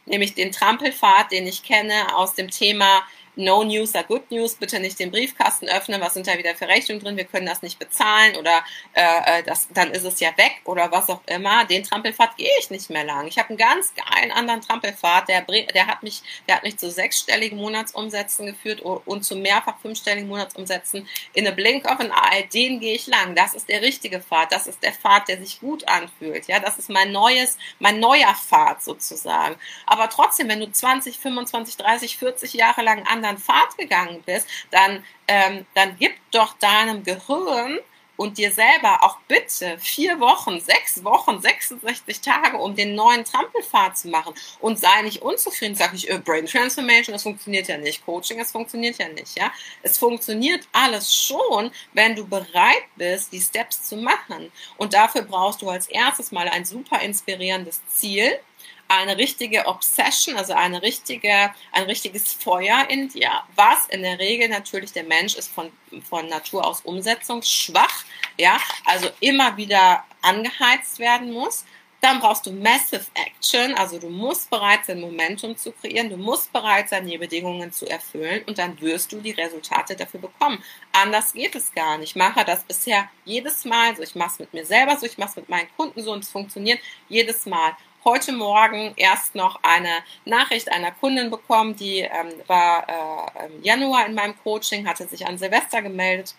nämlich 0.05 0.33
den 0.33 0.51
Trampelpfad, 0.51 1.31
den 1.31 1.45
ich 1.45 1.63
kenne 1.63 2.15
aus 2.15 2.33
dem 2.33 2.49
Thema 2.49 3.03
No 3.39 3.63
News 3.63 3.95
are 3.95 4.03
Good 4.03 4.31
News, 4.31 4.55
bitte 4.55 4.81
nicht 4.81 4.99
den 4.99 5.11
Briefkasten 5.11 5.69
öffnen, 5.69 6.01
was 6.01 6.13
sind 6.13 6.27
da 6.27 6.37
wieder 6.37 6.55
für 6.55 6.67
Rechnungen 6.67 7.01
drin, 7.01 7.15
wir 7.15 7.23
können 7.23 7.45
das 7.45 7.61
nicht 7.61 7.79
bezahlen 7.79 8.35
oder 8.35 8.63
äh, 8.93 9.39
äh, 9.39 9.43
das, 9.43 9.69
dann 9.73 9.91
ist 9.91 10.03
es 10.03 10.19
ja 10.19 10.29
weg 10.37 10.59
oder 10.65 10.91
was 10.91 11.09
auch 11.09 11.21
immer. 11.25 11.63
Den 11.63 11.83
Trampelpfad 11.83 12.35
gehe 12.35 12.49
ich 12.59 12.69
nicht 12.69 12.89
mehr 12.89 13.05
lang. 13.05 13.27
Ich 13.27 13.37
habe 13.37 13.49
einen 13.49 13.57
ganz 13.57 13.93
geilen 13.95 14.31
anderen 14.31 14.59
Trampelpfad, 14.59 15.29
der, 15.29 15.41
der, 15.41 15.87
hat 15.87 16.03
mich, 16.03 16.21
der 16.49 16.57
hat 16.57 16.63
mich 16.63 16.77
zu 16.77 16.91
sechsstelligen 16.91 17.57
Monatsumsätzen 17.57 18.45
geführt 18.45 18.81
und 18.81 19.23
zu 19.23 19.37
mehrfach 19.37 19.79
fünfstelligen 19.79 20.27
Monatsumsätzen 20.27 21.07
in 21.33 21.47
a 21.47 21.51
blink 21.51 21.85
of 21.85 21.99
an 22.01 22.11
eye. 22.11 22.45
Den 22.53 22.81
gehe 22.81 22.95
ich 22.95 23.07
lang. 23.07 23.35
Das 23.35 23.53
ist 23.53 23.69
der 23.69 23.81
richtige 23.81 24.19
Pfad. 24.19 24.51
Das 24.51 24.67
ist 24.67 24.83
der 24.83 24.91
Pfad, 24.91 25.29
der 25.29 25.37
sich 25.37 25.61
gut 25.61 25.87
anfühlt. 25.87 26.47
Ja, 26.47 26.59
das 26.59 26.77
ist 26.77 26.89
mein 26.89 27.13
neues, 27.13 27.57
mein 27.79 28.01
neuer 28.01 28.35
Pfad 28.35 28.83
sozusagen. 28.83 29.55
Aber 29.85 30.09
trotzdem, 30.09 30.49
wenn 30.49 30.59
du 30.59 30.69
20, 30.69 31.19
25, 31.19 31.77
30, 31.77 32.17
40 32.17 32.53
Jahre 32.53 32.81
lang 32.81 33.07
anderen 33.07 33.28
Pfad 33.37 33.77
gegangen 33.77 34.23
bist, 34.25 34.47
dann, 34.71 35.03
ähm, 35.27 35.65
dann 35.75 35.95
gib 35.97 36.13
doch 36.31 36.53
deinem 36.59 37.03
Gehirn 37.03 37.79
und 38.19 38.37
dir 38.37 38.51
selber 38.51 39.01
auch 39.01 39.17
bitte 39.29 39.77
vier 39.79 40.19
Wochen, 40.19 40.59
sechs 40.59 41.05
Wochen, 41.05 41.39
66 41.39 42.19
Tage, 42.19 42.57
um 42.57 42.75
den 42.75 42.93
neuen 42.93 43.23
Trampelpfad 43.23 43.97
zu 43.97 44.09
machen 44.09 44.33
und 44.59 44.77
sei 44.77 45.03
nicht 45.03 45.21
unzufrieden, 45.21 45.75
sag 45.75 45.93
ich, 45.93 46.09
äh, 46.09 46.19
Brain 46.19 46.45
Transformation, 46.45 47.13
das 47.13 47.23
funktioniert 47.23 47.69
ja 47.69 47.77
nicht, 47.77 48.05
Coaching, 48.05 48.37
das 48.37 48.51
funktioniert 48.51 48.97
ja 48.97 49.07
nicht, 49.07 49.37
ja. 49.37 49.49
Es 49.83 49.97
funktioniert 49.97 50.67
alles 50.73 51.15
schon, 51.15 51.71
wenn 51.93 52.13
du 52.13 52.27
bereit 52.27 52.83
bist, 52.97 53.31
die 53.31 53.39
Steps 53.39 53.83
zu 53.87 53.95
machen. 53.95 54.51
Und 54.75 54.93
dafür 54.93 55.21
brauchst 55.21 55.61
du 55.61 55.69
als 55.69 55.87
erstes 55.87 56.33
mal 56.33 56.49
ein 56.49 56.65
super 56.65 56.99
inspirierendes 56.99 57.79
Ziel, 57.87 58.37
eine 58.89 59.17
richtige 59.17 59.67
Obsession, 59.67 60.35
also 60.35 60.53
eine 60.53 60.81
richtige, 60.81 61.53
ein 61.71 61.83
richtiges 61.83 62.33
Feuer 62.33 62.87
in 62.89 63.07
dir, 63.07 63.31
was 63.55 63.85
in 63.87 64.01
der 64.01 64.19
Regel 64.19 64.49
natürlich 64.49 64.91
der 64.91 65.03
Mensch 65.03 65.35
ist 65.35 65.49
von, 65.49 65.71
von 66.09 66.27
Natur 66.27 66.65
aus 66.65 66.81
umsetzungsschwach, 66.81 68.03
ja, 68.37 68.57
also 68.85 69.07
immer 69.19 69.55
wieder 69.57 70.03
angeheizt 70.21 70.99
werden 70.99 71.31
muss. 71.31 71.65
Dann 72.01 72.21
brauchst 72.21 72.45
du 72.45 72.51
Massive 72.53 73.05
Action, 73.13 73.75
also 73.75 73.99
du 73.99 74.09
musst 74.09 74.49
bereit 74.49 74.85
sein, 74.85 75.01
Momentum 75.01 75.57
zu 75.57 75.73
kreieren, 75.73 76.09
du 76.09 76.15
musst 76.15 76.51
bereit 76.53 76.87
sein, 76.87 77.05
die 77.05 77.17
Bedingungen 77.17 77.73
zu 77.73 77.85
erfüllen 77.87 78.41
und 78.47 78.57
dann 78.57 78.79
wirst 78.79 79.11
du 79.11 79.19
die 79.19 79.31
Resultate 79.31 79.97
dafür 79.97 80.21
bekommen. 80.21 80.63
Anders 80.93 81.33
geht 81.33 81.55
es 81.55 81.73
gar 81.73 81.97
nicht. 81.97 82.11
Ich 82.11 82.15
mache 82.15 82.45
das 82.45 82.63
bisher 82.63 83.09
jedes 83.25 83.65
Mal 83.65 83.97
so. 83.97 84.01
Ich 84.01 84.15
mache 84.15 84.31
es 84.31 84.39
mit 84.39 84.53
mir 84.53 84.65
selber 84.65 84.95
so, 84.97 85.05
ich 85.05 85.17
mache 85.17 85.31
es 85.31 85.35
mit 85.35 85.49
meinen 85.49 85.67
Kunden 85.75 86.01
so 86.01 86.13
und 86.13 86.23
es 86.23 86.31
funktioniert 86.31 86.79
jedes 87.09 87.45
Mal 87.45 87.75
heute 88.05 88.31
Morgen 88.31 88.93
erst 88.95 89.35
noch 89.35 89.59
eine 89.63 89.89
Nachricht 90.25 90.71
einer 90.71 90.91
Kundin 90.91 91.29
bekommen, 91.29 91.75
die 91.75 91.99
ähm, 91.99 92.33
war 92.47 92.87
äh, 92.87 93.45
im 93.47 93.63
Januar 93.63 94.05
in 94.05 94.15
meinem 94.15 94.37
Coaching, 94.43 94.87
hatte 94.87 95.07
sich 95.07 95.25
an 95.27 95.37
Silvester 95.37 95.81
gemeldet. 95.81 96.35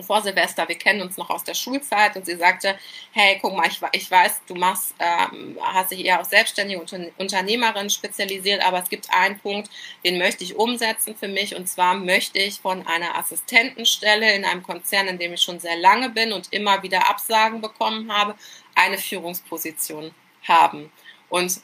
Vor 0.00 0.22
Silvester, 0.22 0.68
wir 0.68 0.78
kennen 0.78 1.02
uns 1.02 1.16
noch 1.16 1.28
aus 1.28 1.42
der 1.42 1.54
Schulzeit 1.54 2.14
und 2.14 2.24
sie 2.24 2.36
sagte, 2.36 2.78
hey, 3.10 3.38
guck 3.42 3.56
mal, 3.56 3.66
ich, 3.66 3.80
ich 3.92 4.08
weiß, 4.08 4.42
du 4.46 4.54
machst, 4.54 4.94
ähm, 5.00 5.58
hast 5.60 5.90
dich 5.90 6.04
eher 6.04 6.20
auf 6.20 6.26
selbstständige 6.26 6.80
Unternehmerin 7.18 7.90
spezialisiert, 7.90 8.64
aber 8.64 8.80
es 8.80 8.88
gibt 8.88 9.12
einen 9.12 9.40
Punkt, 9.40 9.68
den 10.04 10.18
möchte 10.18 10.44
ich 10.44 10.54
umsetzen 10.54 11.16
für 11.16 11.26
mich. 11.26 11.56
Und 11.56 11.68
zwar 11.68 11.94
möchte 11.94 12.38
ich 12.38 12.60
von 12.60 12.86
einer 12.86 13.16
Assistentenstelle 13.16 14.34
in 14.34 14.44
einem 14.44 14.62
Konzern, 14.62 15.08
in 15.08 15.18
dem 15.18 15.32
ich 15.32 15.42
schon 15.42 15.58
sehr 15.58 15.76
lange 15.76 16.10
bin 16.10 16.32
und 16.32 16.52
immer 16.52 16.82
wieder 16.84 17.10
Absagen 17.10 17.60
bekommen 17.60 18.12
habe, 18.12 18.36
eine 18.76 18.98
Führungsposition 18.98 20.14
haben. 20.46 20.90
Und 21.28 21.60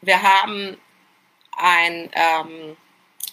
wir 0.00 0.22
haben 0.22 0.76
ein, 1.56 2.10
ähm, 2.12 2.76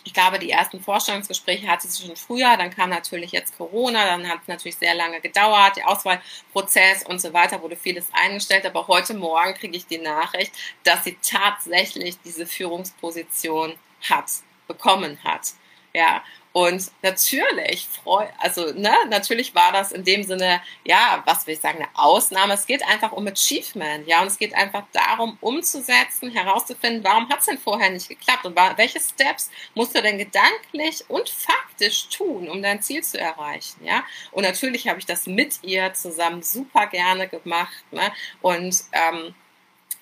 ich 0.04 0.14
glaube, 0.14 0.40
die 0.40 0.52
ersten 0.52 0.82
Vorstellungsgespräche 0.82 1.68
hatte 1.68 1.88
sie 1.88 2.06
schon 2.06 2.16
früher, 2.16 2.58
dann 2.58 2.70
kam 2.70 2.90
natürlich 2.90 3.32
jetzt 3.32 3.58
Corona, 3.58 4.06
dann 4.06 4.28
hat 4.28 4.42
es 4.42 4.48
natürlich 4.48 4.78
sehr 4.78 4.94
lange 4.94 5.20
gedauert, 5.22 5.78
der 5.78 5.88
Auswahlprozess 5.88 7.04
und 7.06 7.20
so 7.20 7.34
weiter 7.34 7.62
wurde 7.62 7.76
vieles 7.76 8.08
eingestellt, 8.14 8.66
aber 8.66 8.88
heute 8.88 9.16
Morgen 9.16 9.54
kriege 9.56 9.78
ich 9.78 9.88
die 9.88 9.98
Nachricht, 9.98 10.54
dass 10.84 11.04
sie 11.04 11.18
tatsächlich 11.22 12.20
diese 12.24 12.46
Führungsposition 12.46 13.74
hat, 14.10 14.26
bekommen 14.68 15.18
hat. 15.24 15.54
Ja, 15.94 16.24
und 16.56 16.90
natürlich 17.02 17.86
freu, 17.86 18.26
also 18.40 18.72
ne, 18.72 18.94
natürlich 19.10 19.54
war 19.56 19.74
das 19.74 19.92
in 19.92 20.06
dem 20.06 20.24
Sinne, 20.24 20.62
ja, 20.86 21.22
was 21.26 21.46
will 21.46 21.56
ich 21.56 21.60
sagen, 21.60 21.80
eine 21.80 21.90
Ausnahme. 21.96 22.54
Es 22.54 22.66
geht 22.66 22.82
einfach 22.88 23.12
um 23.12 23.28
Achievement, 23.28 24.08
ja, 24.08 24.22
und 24.22 24.28
es 24.28 24.38
geht 24.38 24.56
einfach 24.56 24.86
darum, 24.94 25.38
umzusetzen, 25.42 26.32
herauszufinden, 26.32 27.04
warum 27.04 27.28
hat 27.28 27.40
es 27.40 27.48
denn 27.48 27.58
vorher 27.58 27.90
nicht 27.90 28.08
geklappt 28.08 28.46
und 28.46 28.56
welche 28.56 29.02
Steps 29.02 29.52
musst 29.74 29.98
du 29.98 30.02
denn 30.02 30.18
gedanklich 30.18 31.04
und 31.10 31.28
faktisch 31.28 32.08
tun, 32.08 32.48
um 32.48 32.62
dein 32.62 32.82
Ziel 32.82 33.04
zu 33.04 33.20
erreichen, 33.20 33.84
ja. 33.84 34.06
Und 34.32 34.44
natürlich 34.44 34.88
habe 34.88 35.00
ich 35.00 35.06
das 35.06 35.28
mit 35.28 35.62
ihr 35.62 35.94
zusammen 35.94 36.42
super 36.42 36.88
gerne 36.88 37.28
gemacht, 37.28 37.84
ne, 37.92 38.14
und 38.42 38.82
ähm, 38.94 39.36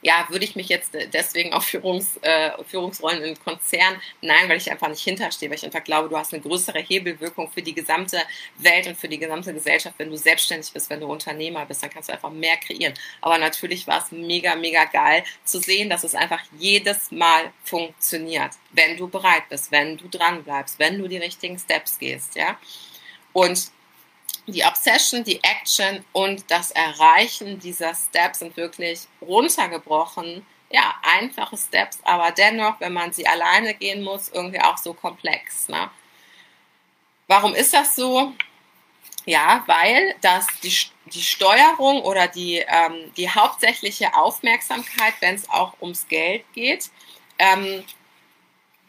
ja, 0.03 0.25
würde 0.29 0.43
ich 0.43 0.55
mich 0.55 0.67
jetzt 0.67 0.93
deswegen 1.13 1.53
auf 1.53 1.65
Führungs, 1.65 2.17
äh, 2.21 2.51
Führungsrollen 2.65 3.23
in 3.23 3.39
Konzern? 3.39 3.99
Nein, 4.21 4.49
weil 4.49 4.57
ich 4.57 4.69
einfach 4.69 4.89
nicht 4.89 5.01
hinterstehe, 5.01 5.49
weil 5.49 5.57
ich 5.57 5.65
einfach 5.65 5.83
glaube, 5.83 6.09
du 6.09 6.17
hast 6.17 6.33
eine 6.33 6.41
größere 6.41 6.79
Hebelwirkung 6.79 7.49
für 7.49 7.61
die 7.61 7.73
gesamte 7.73 8.21
Welt 8.57 8.85
und 8.87 8.97
für 8.97 9.07
die 9.07 9.17
gesamte 9.17 9.53
Gesellschaft, 9.53 9.95
wenn 9.97 10.09
du 10.09 10.17
selbstständig 10.17 10.71
bist, 10.73 10.89
wenn 10.89 10.99
du 10.99 11.07
Unternehmer 11.07 11.65
bist, 11.65 11.81
dann 11.81 11.89
kannst 11.89 12.09
du 12.09 12.13
einfach 12.13 12.31
mehr 12.31 12.57
kreieren. 12.57 12.93
Aber 13.21 13.37
natürlich 13.37 13.87
war 13.87 14.03
es 14.03 14.11
mega, 14.11 14.55
mega 14.55 14.83
geil 14.85 15.23
zu 15.45 15.59
sehen, 15.59 15.89
dass 15.89 16.03
es 16.03 16.15
einfach 16.15 16.41
jedes 16.57 17.11
Mal 17.11 17.51
funktioniert, 17.63 18.51
wenn 18.71 18.97
du 18.97 19.07
bereit 19.07 19.47
bist, 19.49 19.71
wenn 19.71 19.97
du 19.97 20.09
dran 20.09 20.43
bleibst, 20.43 20.79
wenn 20.79 20.99
du 20.99 21.07
die 21.07 21.17
richtigen 21.17 21.57
Steps 21.57 21.97
gehst, 21.97 22.35
ja. 22.35 22.59
Und 23.31 23.71
die 24.47 24.63
Obsession, 24.63 25.23
die 25.23 25.41
Action 25.43 26.03
und 26.11 26.49
das 26.49 26.71
Erreichen 26.71 27.59
dieser 27.59 27.93
Steps 27.95 28.39
sind 28.39 28.57
wirklich 28.57 29.01
runtergebrochen. 29.21 30.45
Ja, 30.69 30.95
einfache 31.03 31.55
Steps, 31.55 31.99
aber 32.03 32.31
dennoch, 32.31 32.79
wenn 32.79 32.93
man 32.93 33.13
sie 33.13 33.27
alleine 33.27 33.75
gehen 33.75 34.03
muss, 34.03 34.29
irgendwie 34.29 34.59
auch 34.59 34.77
so 34.77 34.93
komplex. 34.93 35.69
Ne? 35.69 35.89
Warum 37.27 37.53
ist 37.53 37.73
das 37.73 37.95
so? 37.95 38.33
Ja, 39.25 39.63
weil 39.67 40.15
das 40.21 40.47
die, 40.63 40.75
die 41.05 41.21
Steuerung 41.21 42.01
oder 42.01 42.27
die, 42.27 42.57
ähm, 42.57 43.13
die 43.15 43.29
hauptsächliche 43.29 44.15
Aufmerksamkeit, 44.15 45.13
wenn 45.21 45.35
es 45.35 45.49
auch 45.49 45.73
ums 45.79 46.07
Geld 46.07 46.43
geht, 46.53 46.89
ähm, 47.39 47.85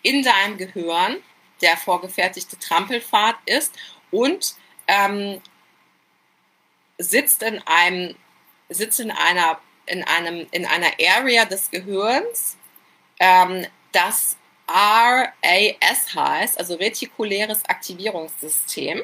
in 0.03 0.23
deinem 0.23 0.57
Gehirn 0.57 1.19
der 1.61 1.77
vorgefertigte 1.77 2.59
Trampelpfad 2.59 3.37
ist 3.47 3.75
und 4.11 4.57
ähm, 4.87 5.41
sitzt 6.99 7.43
in 7.43 7.61
einem, 7.67 8.15
sitzt 8.69 9.01
in 9.01 9.11
einer, 9.11 9.59
in 9.87 10.03
einem, 10.05 10.47
in 10.51 10.67
einer 10.67 10.93
Area 11.17 11.45
des 11.45 11.71
Gehirns, 11.71 12.57
ähm, 13.19 13.67
das 13.93 14.37
RAS 14.67 16.15
heißt, 16.15 16.59
also 16.59 16.75
retikuläres 16.75 17.65
Aktivierungssystem. 17.67 19.03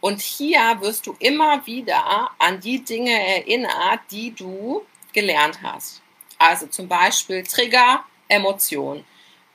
Und 0.00 0.20
hier 0.20 0.78
wirst 0.80 1.06
du 1.06 1.14
immer 1.18 1.66
wieder 1.66 2.30
an 2.38 2.58
die 2.60 2.82
Dinge 2.82 3.12
erinnert, 3.12 4.00
die 4.10 4.34
du 4.34 4.86
gelernt 5.12 5.60
hast. 5.62 6.00
Also 6.38 6.66
zum 6.68 6.88
Beispiel 6.88 7.42
Trigger, 7.42 8.02
Emotion, 8.28 9.04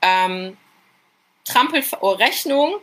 ähm, 0.04 0.56
Trampel, 1.46 1.84
Rechnung, 2.02 2.76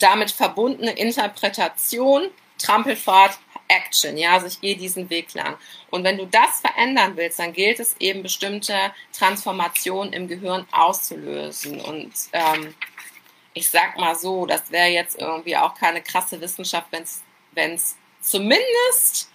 damit 0.00 0.30
verbundene 0.30 0.92
Interpretation, 0.92 2.28
Trampelfahrt, 2.58 3.38
Action, 3.68 4.16
ja, 4.16 4.32
also 4.32 4.46
ich 4.46 4.60
gehe 4.60 4.76
diesen 4.76 5.08
Weg 5.10 5.32
lang. 5.34 5.56
Und 5.90 6.02
wenn 6.02 6.18
du 6.18 6.26
das 6.26 6.60
verändern 6.60 7.16
willst, 7.16 7.38
dann 7.38 7.52
gilt 7.52 7.78
es 7.78 7.96
eben 8.00 8.22
bestimmte 8.22 8.92
Transformationen 9.16 10.12
im 10.12 10.26
Gehirn 10.26 10.66
auszulösen. 10.72 11.80
Und 11.80 12.12
ähm, 12.32 12.74
ich 13.54 13.68
sag 13.70 13.96
mal 13.96 14.16
so, 14.16 14.44
das 14.46 14.70
wäre 14.72 14.88
jetzt 14.88 15.20
irgendwie 15.20 15.56
auch 15.56 15.74
keine 15.74 16.02
krasse 16.02 16.40
Wissenschaft, 16.40 16.88
wenn 16.90 17.74
es 17.74 17.96
zumindest 18.20 19.30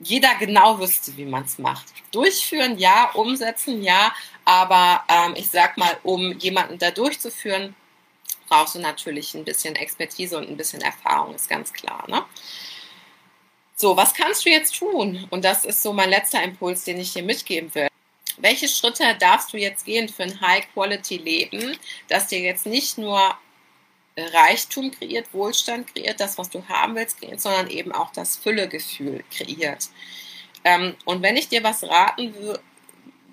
jeder 0.00 0.34
genau 0.36 0.78
wüsste, 0.80 1.16
wie 1.16 1.26
man 1.26 1.44
es 1.44 1.58
macht. 1.58 1.86
Durchführen, 2.10 2.78
ja, 2.78 3.10
umsetzen, 3.12 3.82
ja, 3.82 4.12
aber 4.44 5.04
ähm, 5.08 5.34
ich 5.36 5.50
sag 5.50 5.76
mal, 5.76 5.96
um 6.02 6.32
jemanden 6.38 6.78
da 6.78 6.90
durchzuführen, 6.90 7.76
brauchst 8.50 8.74
du 8.74 8.80
natürlich 8.80 9.32
ein 9.34 9.44
bisschen 9.44 9.76
Expertise 9.76 10.36
und 10.36 10.50
ein 10.50 10.56
bisschen 10.58 10.82
Erfahrung, 10.82 11.34
ist 11.34 11.48
ganz 11.48 11.72
klar. 11.72 12.04
Ne? 12.08 12.22
So, 13.76 13.96
was 13.96 14.12
kannst 14.12 14.44
du 14.44 14.50
jetzt 14.50 14.76
tun? 14.76 15.26
Und 15.30 15.44
das 15.44 15.64
ist 15.64 15.82
so 15.82 15.94
mein 15.94 16.10
letzter 16.10 16.42
Impuls, 16.42 16.84
den 16.84 17.00
ich 17.00 17.14
dir 17.14 17.22
mitgeben 17.22 17.74
will. 17.74 17.88
Welche 18.36 18.68
Schritte 18.68 19.16
darfst 19.18 19.52
du 19.52 19.56
jetzt 19.56 19.86
gehen 19.86 20.08
für 20.08 20.24
ein 20.24 20.40
High-Quality-Leben, 20.40 21.78
das 22.08 22.26
dir 22.26 22.40
jetzt 22.40 22.66
nicht 22.66 22.98
nur 22.98 23.34
Reichtum 24.16 24.90
kreiert, 24.90 25.32
Wohlstand 25.32 25.94
kreiert, 25.94 26.20
das, 26.20 26.36
was 26.36 26.50
du 26.50 26.66
haben 26.68 26.94
willst, 26.94 27.20
kreiert, 27.20 27.40
sondern 27.40 27.70
eben 27.70 27.92
auch 27.92 28.12
das 28.12 28.36
Füllegefühl 28.36 29.24
kreiert. 29.30 29.88
Ähm, 30.64 30.94
und 31.04 31.22
wenn 31.22 31.36
ich 31.36 31.48
dir 31.48 31.62
was 31.62 31.84
raten 31.84 32.34
würde, 32.34 32.60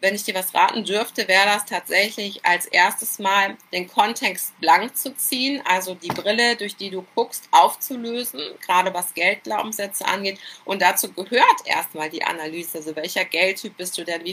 wenn 0.02 0.16
ich 0.16 0.24
dir 0.24 0.36
was 0.36 0.54
raten 0.54 0.84
dürfte, 0.84 1.28
wäre 1.28 1.46
das 1.46 1.66
tatsächlich 1.66 2.46
als 2.46 2.66
erstes 2.66 3.20
Mal 3.20 3.58
den 3.74 3.88
Kontext 3.88 4.60
blank 4.60 4.96
zu 4.96 5.16
ziehen, 5.16 5.62
also 5.66 5.96
die 5.96 6.08
Brille, 6.10 6.56
durch 6.56 6.76
die 6.76 6.90
du 6.90 7.06
guckst, 7.16 7.48
aufzulösen, 7.52 8.42
gerade 8.66 8.94
was 8.94 9.14
Geldglaubenssätze 9.14 10.06
angeht. 10.06 10.40
Und 10.66 10.82
dazu 10.82 11.12
gehört 11.12 11.66
erstmal 11.66 12.10
die 12.10 12.24
Analyse, 12.24 12.78
also 12.80 12.96
welcher 12.96 13.26
Geldtyp 13.26 13.78
bist 13.78 13.98
du 13.98 14.04
denn, 14.04 14.24
wie 14.24 14.26